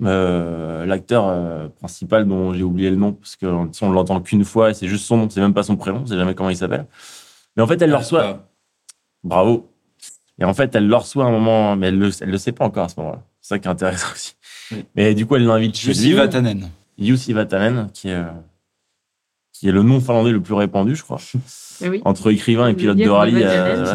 [0.00, 4.74] l'acteur euh, principal dont j'ai oublié le nom parce que on l'entend qu'une fois et
[4.74, 6.86] c'est juste son nom, c'est même pas son prénom, c'est jamais comment il s'appelle.
[7.56, 8.48] Mais en fait, elle le reçoit.
[9.22, 9.70] Bravo.
[10.38, 12.52] Et en fait, elle le reçoit à un moment, mais elle le, elle le sait
[12.52, 13.22] pas encore à ce moment-là.
[13.40, 14.34] C'est ça qui est intéressant aussi.
[14.94, 16.14] Mais du coup, elle l'invite chez Jussi lui.
[16.14, 16.68] Vatanen.
[16.98, 18.24] Jussi Vatanen, qui est, euh,
[19.58, 21.18] qui est le nom finlandais le plus répandu, je crois.
[21.82, 22.00] Oui.
[22.06, 23.42] Entre écrivain et pilote de rallye.
[23.42, 23.94] Euh,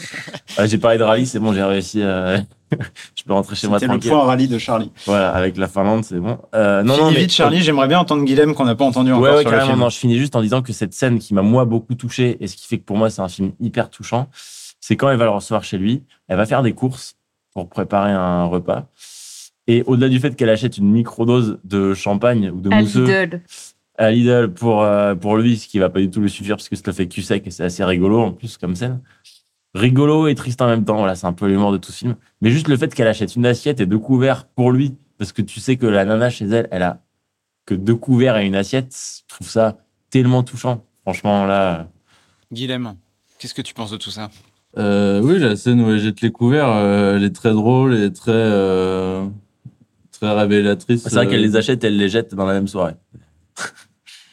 [0.66, 2.00] j'ai parlé de rallye, c'est bon, j'ai réussi.
[2.00, 2.38] euh,
[3.16, 4.10] je peux rentrer chez moi C'était le tranquille.
[4.12, 4.92] point rallye de Charlie.
[5.06, 6.38] Voilà, avec la Finlande, c'est bon.
[6.54, 9.10] Euh, non, Finis non, mais vite, Charlie, j'aimerais bien entendre Guilhem qu'on n'a pas entendu
[9.10, 9.72] encore Ouais, ouais, sur le carrément.
[9.72, 9.80] film.
[9.80, 12.46] Non, je finis juste en disant que cette scène qui m'a moi beaucoup touché et
[12.46, 14.28] ce qui fait que pour moi c'est un film hyper touchant,
[14.80, 17.16] c'est quand elle va le recevoir chez lui, elle va faire des courses
[17.54, 18.86] pour préparer un repas.
[19.66, 23.40] Et au-delà du fait qu'elle achète une microdose de champagne ou de À mousseux Lidl.
[23.98, 26.68] À Lidl pour, euh, pour lui, ce qui va pas du tout le suffire parce
[26.68, 29.00] que ça fait cul sec et c'est assez rigolo en plus comme scène.
[29.74, 32.16] Rigolo et triste en même temps, voilà, c'est un peu l'humour de tout ce film.
[32.40, 35.42] Mais juste le fait qu'elle achète une assiette et deux couverts pour lui, parce que
[35.42, 37.02] tu sais que la nana chez elle, elle a
[37.66, 39.78] que deux couverts et une assiette, je trouve ça
[40.10, 40.84] tellement touchant.
[41.02, 41.88] Franchement, là,
[42.52, 42.94] Guilhem,
[43.38, 44.30] qu'est-ce que tu penses de tout ça?
[44.78, 48.12] Euh, oui, la scène où elle jette les couverts, euh, elle est très drôle et
[48.12, 49.26] très, euh,
[50.12, 51.02] très révélatrice.
[51.02, 52.94] c'est vrai euh, qu'elle les achète et elle les jette dans la même soirée.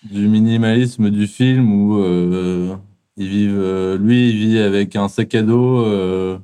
[0.04, 2.76] Du minimalisme du film où euh,
[3.20, 6.38] euh, lui, il vit avec un sac à dos, euh,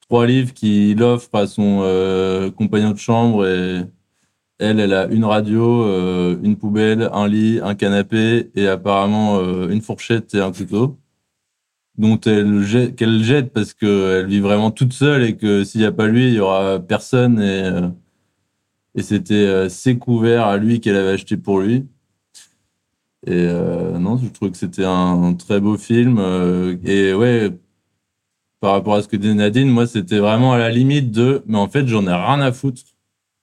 [0.00, 3.82] trois livres qu'il offre à son euh, compagnon de chambre et
[4.58, 5.86] elle, elle a une radio,
[6.42, 10.98] une poubelle, un lit, un canapé et apparemment une fourchette et un couteau
[11.96, 15.86] dont elle jette, qu'elle jette parce qu'elle vit vraiment toute seule et que s'il n'y
[15.86, 17.70] a pas lui, il y aura personne et,
[18.94, 21.86] et c'était ses couverts à lui qu'elle avait acheté pour lui.
[23.26, 26.18] Et euh, non, je trouve que c'était un, très beau film.
[26.18, 27.50] euh, et ouais,
[28.60, 31.42] par rapport à ce que dit Nadine, moi, c'était vraiment à la limite de.
[31.46, 32.82] Mais en fait, j'en ai rien à foutre.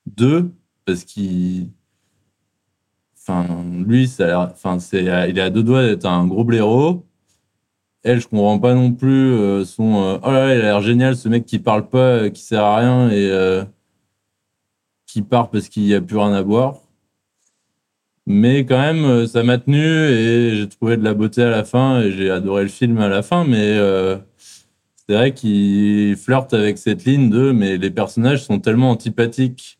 [0.05, 0.51] De,
[0.85, 1.69] parce qu'il.
[3.17, 3.45] Enfin,
[3.85, 7.05] lui, ça enfin, c'est, il est à deux doigts d'être un gros blaireau.
[8.03, 10.01] Elle, je comprends pas non plus euh, son.
[10.03, 12.41] euh, oh là là, il a l'air génial, ce mec qui parle pas, euh, qui
[12.41, 13.65] sert à rien et euh,
[15.05, 16.75] qui part parce qu'il y a plus rien à boire.
[18.29, 21.63] Mais quand même, euh, ça m'a tenu et j'ai trouvé de la beauté à la
[21.63, 23.45] fin et j'ai adoré le film à la fin.
[23.45, 24.17] Mais euh,
[25.07, 29.79] c'est vrai qu'il flirte avec cette ligne de mais les personnages sont tellement antipathiques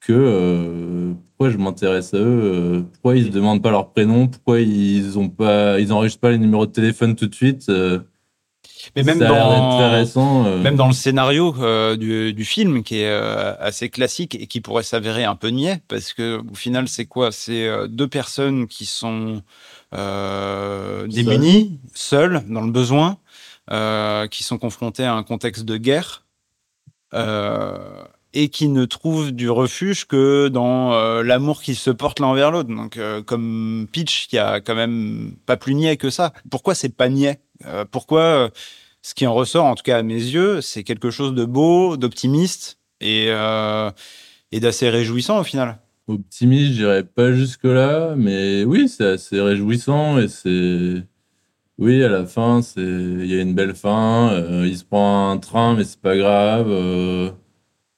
[0.00, 4.60] que euh, pourquoi je m'intéresse à eux Pourquoi ils se demandent pas leur prénom Pourquoi
[4.60, 5.88] ils ont pas, ils
[6.18, 7.70] pas les numéros de téléphone tout de suite
[8.96, 10.58] Mais même ça dans, euh.
[10.58, 14.60] même dans le scénario euh, du, du film, qui est euh, assez classique et qui
[14.60, 17.32] pourrait s'avérer un peu niais, parce que au final, c'est quoi?
[17.32, 19.42] C'est deux personnes qui sont
[19.92, 23.18] démunies, seules, dans le besoin,
[24.30, 26.24] qui sont confrontées à un contexte de guerre.
[27.14, 32.26] euh, et qui ne trouvent du refuge que dans euh, l'amour qu'ils se portent l'un
[32.28, 32.68] envers l'autre.
[32.68, 36.32] Donc, euh, comme Peach, qui a quand même pas plus niais que ça.
[36.50, 37.40] Pourquoi c'est pas niais?
[37.64, 38.50] Euh, Pourquoi
[39.02, 41.96] ce qui en ressort, en tout cas à mes yeux, c'est quelque chose de beau,
[41.96, 43.90] d'optimiste et, euh,
[44.52, 45.78] et d'assez réjouissant au final.
[46.08, 51.04] optimiste, j'irais pas jusque-là, mais oui, c'est assez réjouissant et c'est.
[51.78, 54.32] Oui, à la fin, c'est il y a une belle fin.
[54.32, 56.66] euh, il se prend un train, mais c'est pas grave.
[56.68, 57.30] euh,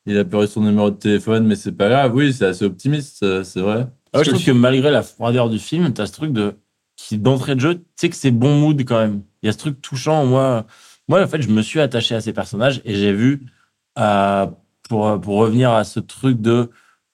[0.06, 2.14] il a perdu son numéro de téléphone, mais c'est pas grave.
[2.14, 3.86] Oui, c'est assez optimiste, c'est vrai.
[4.12, 6.54] Ah, je trouve que malgré la froideur du film, t'as ce truc de
[6.96, 9.22] qui d'entrée de jeu, tu sais que c'est bon mood quand même.
[9.42, 10.26] Il y a ce truc touchant.
[10.26, 10.66] Moi,
[11.10, 13.46] moi en fait, je me suis attaché à ces personnages et j'ai vu
[13.98, 14.46] euh,
[14.88, 16.70] pour pour revenir à ce truc de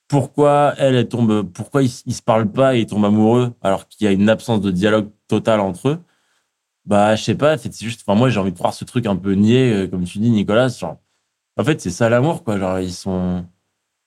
[0.08, 3.88] pourquoi elle, elle tombe, pourquoi ils, ils se parlent pas et ils tombent amoureux alors
[3.88, 5.98] qu'il y a une absence de dialogue total entre eux.
[6.86, 9.16] Bah, je sais pas, c'est juste, enfin, moi, j'ai envie de croire ce truc un
[9.16, 10.68] peu niais, euh, comme tu dis, Nicolas.
[10.68, 10.98] Genre,
[11.56, 12.58] en fait, c'est ça l'amour, quoi.
[12.58, 13.44] Genre, ils sont,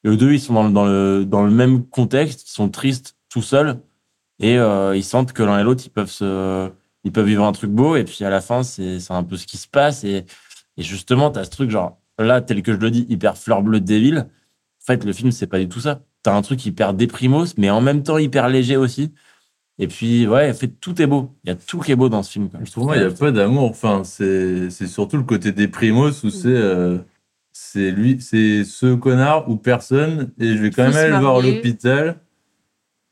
[0.05, 3.17] eux deux, ils sont dans le, dans le, dans le même contexte, ils sont tristes
[3.29, 3.79] tout seuls
[4.39, 6.71] et euh, ils sentent que l'un et l'autre, ils peuvent se,
[7.03, 9.37] ils peuvent vivre un truc beau et puis à la fin, c'est, c'est un peu
[9.37, 10.25] ce qui se passe et,
[10.77, 13.79] et justement, t'as ce truc, genre, là, tel que je le dis, hyper fleur bleue
[13.79, 14.17] de Devil.
[14.19, 16.01] En fait, le film, c'est pas du tout ça.
[16.23, 19.13] t'as un truc hyper déprimos, mais en même temps hyper léger aussi.
[19.77, 21.31] Et puis, ouais, en fait, tout est beau.
[21.45, 22.49] Il y a tout qui est beau dans ce film.
[22.49, 22.59] quoi.
[22.63, 23.69] Je trouve, moi, il n'y a pas d'amour.
[23.69, 26.97] Enfin, c'est c'est surtout le côté des primos où c'est euh,
[27.53, 31.41] c'est lui, c'est ce connard ou personne, et je vais quand même aller le voir
[31.41, 32.19] l'hôpital.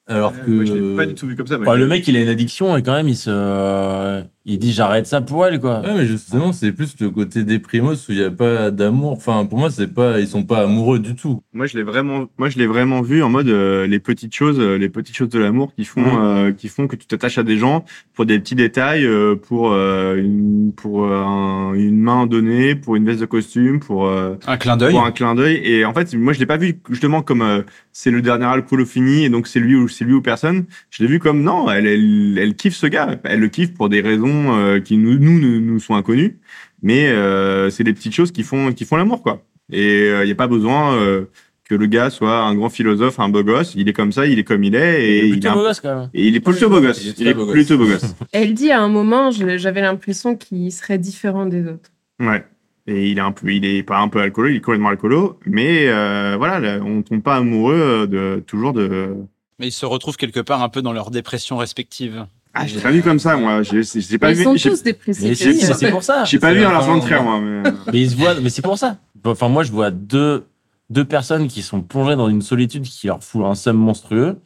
[0.07, 0.49] Alors que.
[0.49, 1.57] Moi, je l'ai pas du tout vu comme ça.
[1.57, 4.71] Bah, le mec, il a une addiction et quand même, il se, euh, il dit
[4.71, 5.81] j'arrête ça pour elle, quoi.
[5.81, 9.11] Ouais, mais justement, c'est plus le côté des primos où il n'y a pas d'amour.
[9.11, 11.41] Enfin, pour moi, c'est pas, ils sont pas amoureux du tout.
[11.53, 14.59] Moi, je l'ai vraiment, moi, je l'ai vraiment vu en mode euh, les petites choses,
[14.59, 17.43] euh, les petites choses de l'amour qui font, euh, qui font que tu t'attaches à
[17.43, 17.83] des gens
[18.13, 22.95] pour des petits détails, euh, pour euh, une, pour euh, un- une main donnée, pour
[22.95, 24.91] une veste de costume, pour euh, Un clin d'œil.
[24.91, 25.59] pour un clin d'œil.
[25.63, 28.81] Et en fait, moi, je l'ai pas vu justement comme euh, c'est le dernier alcool
[28.81, 30.65] au fini et donc c'est lui ou c'est lui ou personne.
[30.89, 33.17] Je l'ai vu comme non, elle, elle, elle kiffe ce gars.
[33.25, 36.39] Elle le kiffe pour des raisons euh, qui nous, nous, nous, sont inconnues.
[36.81, 39.43] Mais euh, c'est des petites choses qui font, qui font l'amour, quoi.
[39.71, 41.25] Et il n'y a pas besoin euh,
[41.67, 43.73] que le gars soit un grand philosophe, un beau gosse.
[43.75, 45.03] Il est comme ça, il est comme il est.
[45.03, 46.09] Et Il est il plutôt beau gosse, quand même.
[46.13, 47.03] Et il est plutôt beau gosse.
[47.03, 47.53] Il est très Il est beau gosse.
[47.53, 48.15] plutôt beau gosse.
[48.31, 51.91] Elle dit à un moment, j'avais l'impression qu'il serait différent des autres.
[52.19, 52.45] Ouais.
[52.87, 55.39] Et il est un peu, il est pas un peu alcoolo, il est complètement alcoolo.
[55.45, 59.13] Mais euh, voilà, là, on tombe pas amoureux de toujours de.
[59.59, 62.25] Mais ils se retrouvent quelque part un peu dans leur dépression respective.
[62.59, 63.61] Ah, j'ai pas vu comme ça, moi.
[63.63, 64.43] J'ai j'ai pas Ils vu.
[64.43, 65.23] sont j'ai- tous dépressifs.
[65.23, 66.23] Mais c'est c'est pour ça.
[66.25, 67.39] J'ai pas vu un la largement de frère, moi.
[67.39, 67.69] Mais...
[67.69, 68.97] euh, Mais ils se voient, mais c'est pour ça.
[69.25, 70.45] Enfin, moi, je vois deux,
[70.89, 74.37] deux personnes qui sont plongées dans une solitude qui leur fout un somme monstrueux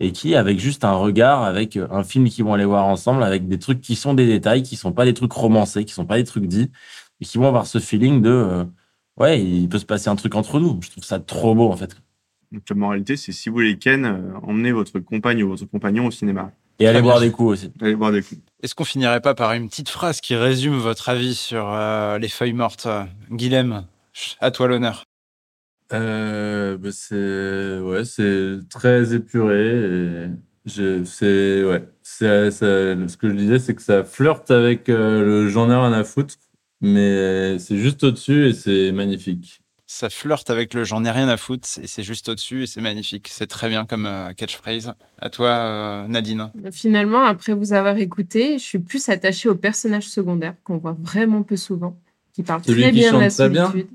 [0.00, 3.46] et qui, avec juste un regard, avec un film qu'ils vont aller voir ensemble, avec
[3.46, 6.16] des trucs qui sont des détails, qui sont pas des trucs romancés, qui sont pas
[6.16, 6.70] des trucs dits,
[7.20, 8.64] et qui vont avoir ce feeling de, euh,
[9.20, 10.78] ouais, il peut se passer un truc entre nous.
[10.82, 11.94] Je trouve ça trop beau, en fait.
[12.50, 16.06] Donc, la moralité, c'est si vous voulez Ken, euh, emmenez votre compagne ou votre compagnon
[16.06, 16.50] au cinéma.
[16.82, 17.72] Et aller Très boire des coups aussi.
[17.80, 18.40] Allez voir des coups.
[18.60, 22.28] Est-ce qu'on finirait pas par une petite phrase qui résume votre avis sur euh, les
[22.28, 22.88] feuilles mortes
[23.30, 23.86] Guilhem,
[24.40, 25.04] à toi l'honneur.
[25.92, 30.30] Euh, bah, c'est ouais, c'est très épuré
[30.66, 35.70] c'est ouais, ça- ce que je disais c'est que ça flirte avec euh, le j'en
[35.70, 36.34] ai rien à foutre,
[36.80, 39.61] mais c'est juste au-dessus et c'est magnifique.
[39.94, 42.80] Ça flirte avec le j'en ai rien à foutre et c'est juste au-dessus et c'est
[42.80, 43.28] magnifique.
[43.30, 44.94] C'est très bien comme euh, catchphrase.
[45.18, 46.50] À toi, euh, Nadine.
[46.72, 51.42] Finalement, après vous avoir écouté, je suis plus attachée aux personnages secondaires qu'on voit vraiment
[51.42, 52.00] peu souvent,
[52.32, 53.70] qui parlent Celui très qui bien de la chante très bien?
[53.70, 53.90] solitude.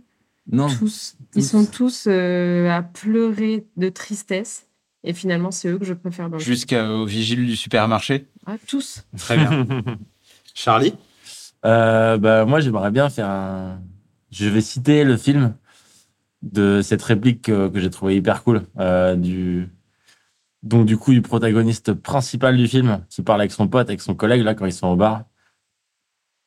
[0.52, 1.16] Non, Tous.
[1.34, 1.50] Ils tous.
[1.50, 4.68] sont tous euh, à pleurer de tristesse.
[5.04, 6.56] Et finalement, c'est eux que je préfère dans le film.
[6.56, 8.28] Jusqu'au vigile du supermarché.
[8.46, 9.04] Ah, tous.
[9.18, 9.66] Très bien.
[10.54, 10.94] Charlie?
[11.66, 13.82] Euh, bah, moi, j'aimerais bien faire un.
[14.30, 15.56] Je vais citer le film
[16.42, 18.64] de cette réplique que, j'ai trouvé hyper cool.
[18.80, 19.70] euh, du...
[20.64, 24.16] Donc, du coup, du protagoniste principal du film qui parle avec son pote, avec son
[24.16, 25.26] collègue, là, quand ils sont au bar.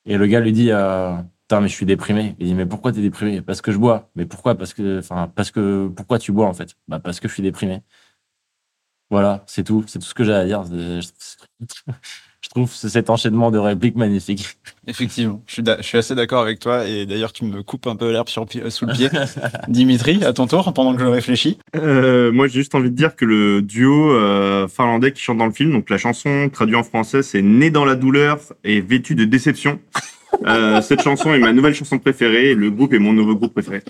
[0.04, 2.36] Et le gars lui dit euh, Putain, mais je suis déprimé.
[2.38, 3.42] Il dit Mais pourquoi t'es déprimé?
[3.42, 4.10] Parce que je bois.
[4.16, 4.56] Mais pourquoi?
[4.56, 4.98] Parce que.
[4.98, 5.88] Enfin, parce que.
[5.88, 6.76] Pourquoi tu bois, en fait?
[6.88, 7.82] Bah, parce que je suis déprimé.
[9.10, 9.84] Voilà, c'est tout.
[9.86, 10.64] C'est tout ce que j'ai à dire.
[12.42, 14.56] Je trouve cet enchaînement de répliques magnifique.
[14.86, 17.86] Effectivement, je suis, d'a- je suis assez d'accord avec toi et d'ailleurs tu me coupes
[17.86, 19.08] un peu l'herbe pied- sous le pied.
[19.68, 21.58] Dimitri, à ton tour, pendant que je réfléchis.
[21.76, 25.46] Euh, moi, j'ai juste envie de dire que le duo euh, finlandais qui chante dans
[25.46, 29.14] le film, donc la chanson traduite en français, c'est Né dans la douleur et vêtu
[29.14, 29.78] de déception.
[30.46, 33.52] Euh, cette chanson est ma nouvelle chanson préférée et le groupe est mon nouveau groupe
[33.52, 33.82] préféré.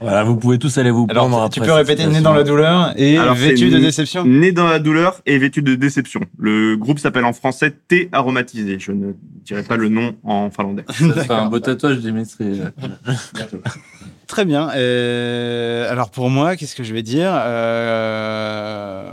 [0.00, 2.92] Voilà, vous pouvez tous aller vous prendre Alors, tu peux répéter né dans la douleur
[2.96, 6.20] et Alors, vêtu c'est de né- déception Né dans la douleur et vêtu de déception.
[6.38, 8.78] Le groupe s'appelle en français Thé aromatisé.
[8.78, 9.12] Je ne
[9.44, 10.84] dirai pas le nom en finlandais.
[10.88, 12.60] ça sera un beau tatouage, Dimitri.
[14.26, 14.70] Très bien.
[14.74, 17.30] Euh, alors pour moi, qu'est-ce que je vais dire?
[17.32, 19.12] Euh...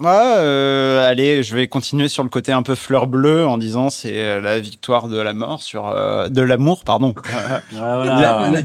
[0.00, 3.90] ouais, euh, Allez, je vais continuer sur le côté un peu fleur bleue en disant
[3.90, 7.14] c'est euh, la victoire de la mort sur euh, de l'amour, pardon.
[7.72, 8.50] Voilà.
[8.50, 8.60] La- la-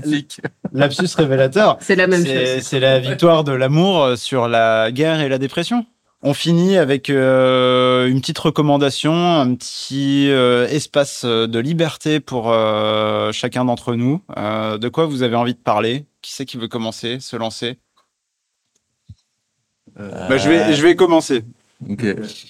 [0.73, 1.77] Lapsus révélateur.
[1.81, 2.61] C'est la même chose.
[2.61, 5.85] c'est la victoire de l'amour euh, sur la guerre et la dépression.
[6.27, 13.31] On finit avec euh, une petite recommandation, un petit euh, espace de liberté pour euh,
[13.31, 14.21] chacun d'entre nous.
[14.37, 16.05] Euh, de quoi vous avez envie de parler?
[16.23, 17.77] Qui c'est qui veut commencer, se lancer?
[19.97, 21.43] Bah, je, vais, je vais commencer.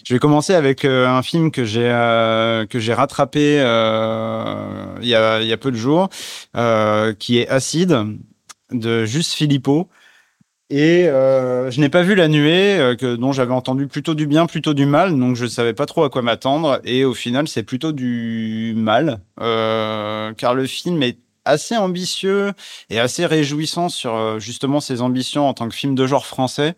[0.04, 5.08] Je vais commencer avec euh, un film que j'ai euh, que j'ai rattrapé euh, il
[5.08, 6.10] y, a, il y a peu de jours,
[6.56, 7.98] euh, qui est Acide
[8.72, 9.90] de Juste Philippot.
[10.72, 14.26] Et euh, je n'ai pas vu La Nuée, euh, que, dont j'avais entendu plutôt du
[14.26, 16.80] bien, plutôt du mal, donc je savais pas trop à quoi m'attendre.
[16.86, 22.54] Et au final, c'est plutôt du mal, euh, car le film est assez ambitieux
[22.90, 26.74] et assez réjouissant sur euh, justement ses ambitions en tant que film de genre français.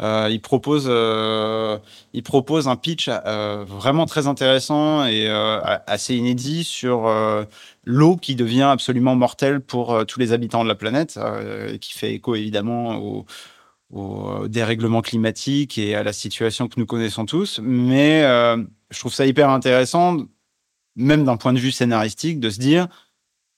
[0.00, 1.78] Euh, il propose, euh,
[2.12, 5.28] il propose un pitch euh, vraiment très intéressant et
[5.86, 7.10] assez inédit sur
[7.84, 11.18] l'eau qui devient absolument mortelle pour tous les habitants de la planète,
[11.80, 12.96] qui fait écho évidemment
[13.90, 17.60] au, dérèglement climatique et à la situation que nous connaissons tous.
[17.62, 18.22] Mais
[18.90, 20.18] je trouve ça hyper intéressant,
[20.96, 22.88] même d'un point de vue scénaristique, de se dire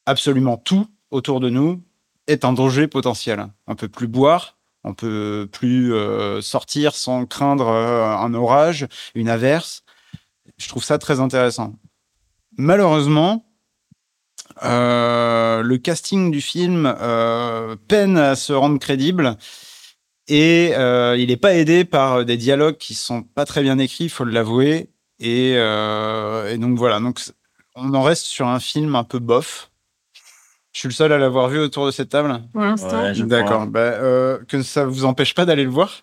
[0.06, 1.82] absolument tout autour de nous
[2.26, 3.46] est un danger potentiel.
[3.66, 9.28] On peut plus boire, on peut plus euh, sortir sans craindre euh, un orage, une
[9.28, 9.84] averse.
[10.56, 11.74] Je trouve ça très intéressant.
[12.56, 13.46] Malheureusement,
[14.62, 16.94] euh, le casting du film
[17.88, 19.36] peine à se rendre crédible
[20.28, 20.72] et
[21.16, 24.24] il n'est pas aidé par des dialogues qui sont pas très bien écrits, il faut
[24.24, 24.90] l'avouer.
[25.18, 27.20] Et, et donc voilà, donc
[27.74, 29.69] on en reste sur un film un peu bof.
[30.72, 32.40] Je suis le seul à l'avoir vu autour de cette table.
[32.52, 33.02] Pour l'instant.
[33.02, 33.66] Ouais, D'accord.
[33.66, 36.02] Bah, euh, que ça vous empêche pas d'aller le voir.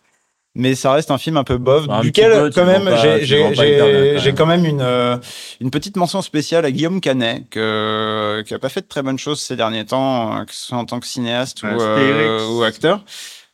[0.59, 2.89] Mais ça reste un film un peu bof, duquel peu, quand même
[3.21, 4.35] j'ai quand j'ai même.
[4.35, 5.15] quand même une euh,
[5.59, 9.19] une petite mention spéciale à Guillaume Canet que, qui a pas fait de très bonnes
[9.19, 12.63] choses ces derniers temps, euh, que ce soit en tant que cinéaste Ouais, ou, euh,
[12.63, 13.03] acteur.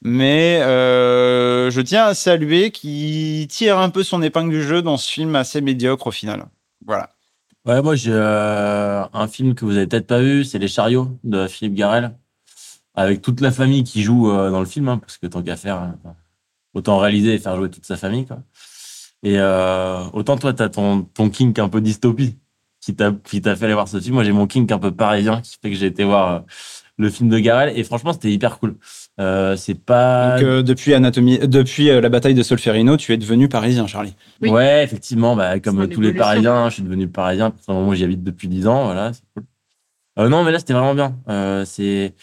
[0.02, 4.96] Mais euh, je tiens à saluer qui tire un peu son épingle du jeu dans
[4.96, 6.46] ce film assez médiocre au final.
[6.86, 7.13] Voilà.
[7.66, 11.18] Ouais, moi j'ai euh, un film que vous avez peut-être pas vu, c'est Les Chariots
[11.24, 12.14] de Philippe Garel,
[12.94, 15.56] avec toute la famille qui joue euh, dans le film, hein, parce que tant qu'à
[15.56, 16.10] faire, euh,
[16.74, 18.26] autant réaliser et faire jouer toute sa famille.
[18.26, 18.40] Quoi.
[19.24, 22.38] Et euh, autant toi, t'as ton, ton kink un peu dystopie
[22.82, 24.16] qui t'a qui t'a fait aller voir ce film.
[24.16, 26.44] Moi, j'ai mon kink un peu parisien qui fait que j'ai été voir
[26.98, 28.78] le film de Garel, et franchement, c'était hyper cool.
[29.20, 30.38] Euh, c'est pas.
[30.38, 34.16] Donc, euh, depuis Anatomie, depuis euh, la bataille de Solferino, tu es devenu parisien, Charlie.
[34.42, 34.50] Oui.
[34.50, 36.14] Ouais, effectivement, bah, comme tous les.
[36.14, 37.54] Parisiens, je suis devenu parisien.
[37.68, 39.44] Où j'y habite depuis 10 ans, voilà, c'est cool.
[40.20, 41.16] Euh, non, mais là, c'était vraiment bien.
[41.30, 42.14] Euh, c'est,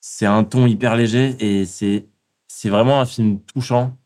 [0.00, 2.06] c'est un ton hyper léger et c'est,
[2.48, 3.96] c'est vraiment un film touchant.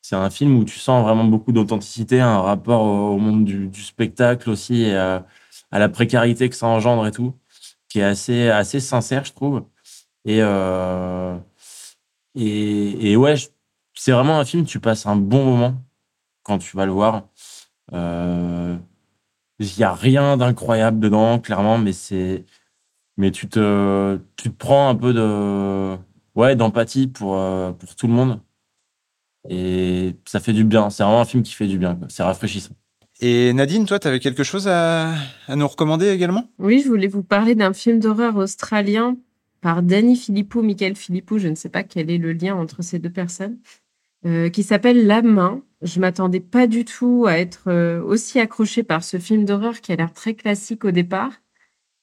[0.00, 3.68] C'est un film où tu sens vraiment beaucoup d'authenticité, un rapport au, au monde du,
[3.68, 5.26] du spectacle aussi, et à,
[5.70, 7.34] à la précarité que ça engendre et tout,
[7.88, 9.64] qui est assez, assez sincère, je trouve.
[10.24, 11.36] Et, euh,
[12.34, 13.48] et, et ouais, je-
[13.94, 15.74] c'est vraiment un film, tu passes un bon moment
[16.42, 17.28] quand tu vas le voir.
[17.92, 18.76] Euh,
[19.60, 22.44] Il n'y a rien d'incroyable dedans, clairement, mais c'est.
[23.18, 25.96] Mais tu te, tu te prends un peu de.
[26.34, 28.40] Ouais, d'empathie pour, euh, pour tout le monde.
[29.48, 30.90] Et ça fait du bien.
[30.90, 31.94] C'est vraiment un film qui fait du bien.
[31.96, 32.06] quoi.
[32.10, 32.74] C'est rafraîchissant.
[33.20, 35.12] Et Nadine, toi, tu avais quelque chose à,
[35.46, 36.48] à nous recommander également?
[36.58, 39.16] Oui, je voulais vous parler d'un film d'horreur australien
[39.62, 42.98] par Danny Philippou, Michael Philippou, je ne sais pas quel est le lien entre ces
[42.98, 43.58] deux personnes,
[44.26, 45.62] euh, qui s'appelle La Main.
[45.80, 49.92] Je m'attendais pas du tout à être euh, aussi accrochée par ce film d'horreur qui
[49.92, 51.32] a l'air très classique au départ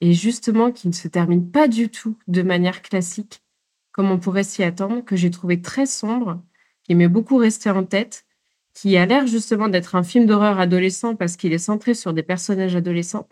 [0.02, 3.44] et justement qui ne se termine pas du tout de manière classique
[3.92, 6.42] comme on pourrait s'y attendre, que j'ai trouvé très sombre,
[6.84, 8.26] qui m'est beaucoup resté en tête,
[8.74, 12.24] qui a l'air justement d'être un film d'horreur adolescent parce qu'il est centré sur des
[12.24, 13.28] personnages adolescents.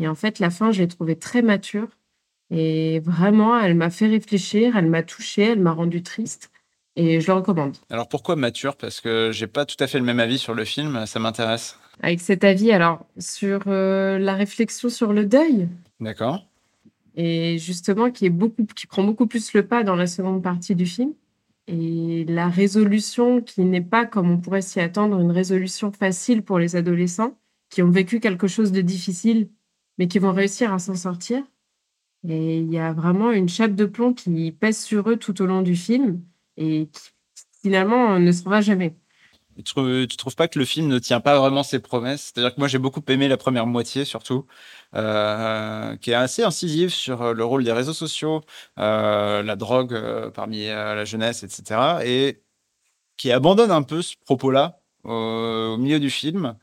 [0.00, 1.95] Et en fait, la fin, je l'ai trouvée très mature.
[2.50, 6.50] Et vraiment, elle m'a fait réfléchir, elle m'a touchée, elle m'a rendu triste.
[6.94, 7.76] Et je le recommande.
[7.90, 8.76] Alors pourquoi mature?
[8.76, 11.78] Parce que j'ai pas tout à fait le même avis sur le film, ça m'intéresse.
[12.02, 15.68] Avec cet avis, alors, sur euh, la réflexion sur le deuil,
[16.00, 16.46] D'accord
[17.16, 20.74] et justement qui, est beaucoup, qui prend beaucoup plus le pas dans la seconde partie
[20.74, 21.14] du film.
[21.66, 26.58] Et la résolution qui n'est pas, comme on pourrait s'y attendre, une résolution facile pour
[26.58, 27.36] les adolescents
[27.70, 29.48] qui ont vécu quelque chose de difficile,
[29.98, 31.42] mais qui vont réussir à s'en sortir.
[32.28, 35.46] Et il y a vraiment une chape de plomb qui pèse sur eux tout au
[35.46, 36.22] long du film
[36.56, 37.10] et qui
[37.62, 38.96] finalement ne s'en va jamais.
[39.56, 42.32] tu, trouves, trouves pas que le film ne tient pas vraiment ses promesses?
[42.34, 44.46] C'est-à-dire que moi j'ai beaucoup aimé la première moitié surtout,
[44.94, 48.42] euh, qui est assez incisive sur euh, le rôle des réseaux sociaux,
[48.78, 52.00] euh, la drogue euh, parmi euh, la jeunesse, etc.
[52.04, 52.42] Et
[53.16, 56.56] qui abandonne un peu ce propos-là au milieu du film.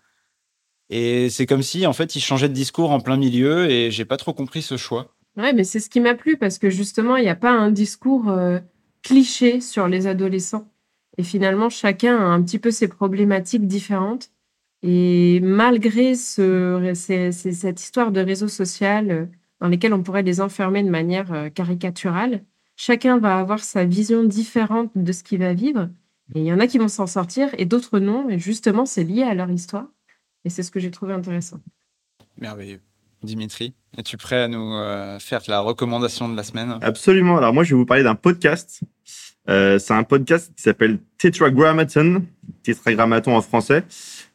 [0.90, 4.06] Et c'est comme si en fait il changeait de discours en plein milieu et j'ai
[4.06, 5.16] pas trop compris ce choix.
[5.38, 7.72] Ouais, mais c'est ce qui m'a plu parce que justement, il n'y a pas un
[7.72, 8.60] discours euh,
[9.02, 10.72] cliché sur les adolescents.
[11.18, 14.32] Et finalement, chacun a un petit peu ses problématiques différentes.
[14.84, 19.26] Et malgré ce, cette histoire de réseau social euh,
[19.60, 22.44] dans lesquels on pourrait les enfermer de manière euh, caricaturale,
[22.76, 25.90] chacun va avoir sa vision différente de ce qu'il va vivre.
[26.36, 28.30] Et il y en a qui vont s'en sortir et d'autres non.
[28.30, 29.88] Et justement, c'est lié à leur histoire.
[30.46, 31.60] Et c'est ce que j'ai trouvé intéressant.
[32.38, 32.82] Merveilleux.
[33.24, 36.78] Dimitri, es-tu prêt à nous euh, faire la recommandation de la semaine?
[36.82, 37.38] Absolument.
[37.38, 38.82] Alors moi, je vais vous parler d'un podcast.
[39.50, 42.24] Euh, c'est un podcast qui s'appelle Tetragrammaton,
[42.64, 43.84] Tetragrammaton en français,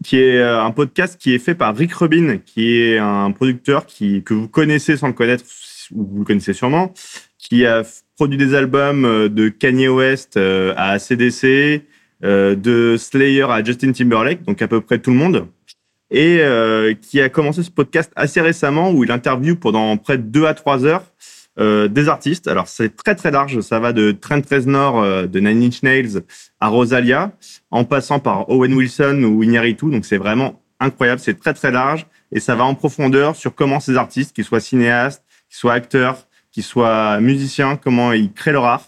[0.04, 3.86] qui est euh, un podcast qui est fait par Rick Rubin, qui est un producteur
[3.86, 5.44] que vous connaissez sans le connaître
[5.92, 6.92] ou vous le connaissez sûrement,
[7.38, 7.82] qui a
[8.16, 11.86] produit des albums de Kanye West à CDC,
[12.24, 15.46] euh, de Slayer à Justin Timberlake, donc à peu près tout le monde
[16.10, 20.22] et euh, qui a commencé ce podcast assez récemment où il interviewe pendant près de
[20.22, 21.04] deux à trois heures
[21.58, 22.48] euh, des artistes.
[22.48, 26.22] Alors c'est très très large, ça va de Trent Reznor euh, de Nine Inch Nails
[26.60, 27.32] à Rosalia,
[27.70, 29.90] en passant par Owen Wilson ou Iñárritu.
[29.90, 33.80] Donc c'est vraiment incroyable, c'est très très large et ça va en profondeur sur comment
[33.80, 38.64] ces artistes, qu'ils soient cinéastes, qu'ils soient acteurs, qu'ils soient musiciens, comment ils créent leur
[38.64, 38.86] art.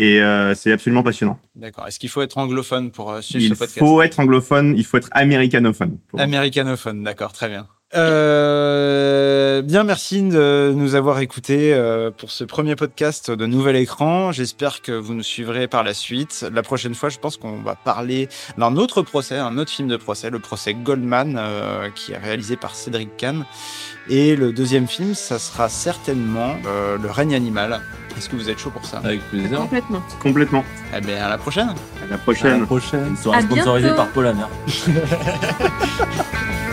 [0.00, 1.38] Et euh, c'est absolument passionnant.
[1.54, 1.86] D'accord.
[1.86, 3.78] Est-ce qu'il faut être anglophone pour euh, suivre Il ce podcast?
[3.80, 5.98] faut être anglophone, il faut être américanophone.
[6.16, 7.68] Américanophone, d'accord, très bien.
[7.96, 14.30] Euh, bien, merci de nous avoir écoutés euh, pour ce premier podcast de Nouvel Écran.
[14.30, 16.46] J'espère que vous nous suivrez par la suite.
[16.54, 18.28] La prochaine fois, je pense qu'on va parler
[18.58, 22.56] d'un autre procès, un autre film de procès, le procès Goldman, euh, qui est réalisé
[22.56, 23.44] par Cédric Kahn.
[24.08, 27.80] Et le deuxième film, ça sera certainement euh, Le règne animal.
[28.16, 28.98] Est-ce que vous êtes chaud pour ça?
[28.98, 29.58] Avec plaisir.
[29.58, 30.02] Complètement.
[30.20, 30.64] Complètement.
[30.96, 31.68] Eh bien, à la prochaine
[32.04, 32.60] À la À prochaine.
[32.60, 33.06] la prochaine.
[33.10, 34.46] Une soirée À sponsorisée par Paul Hammer.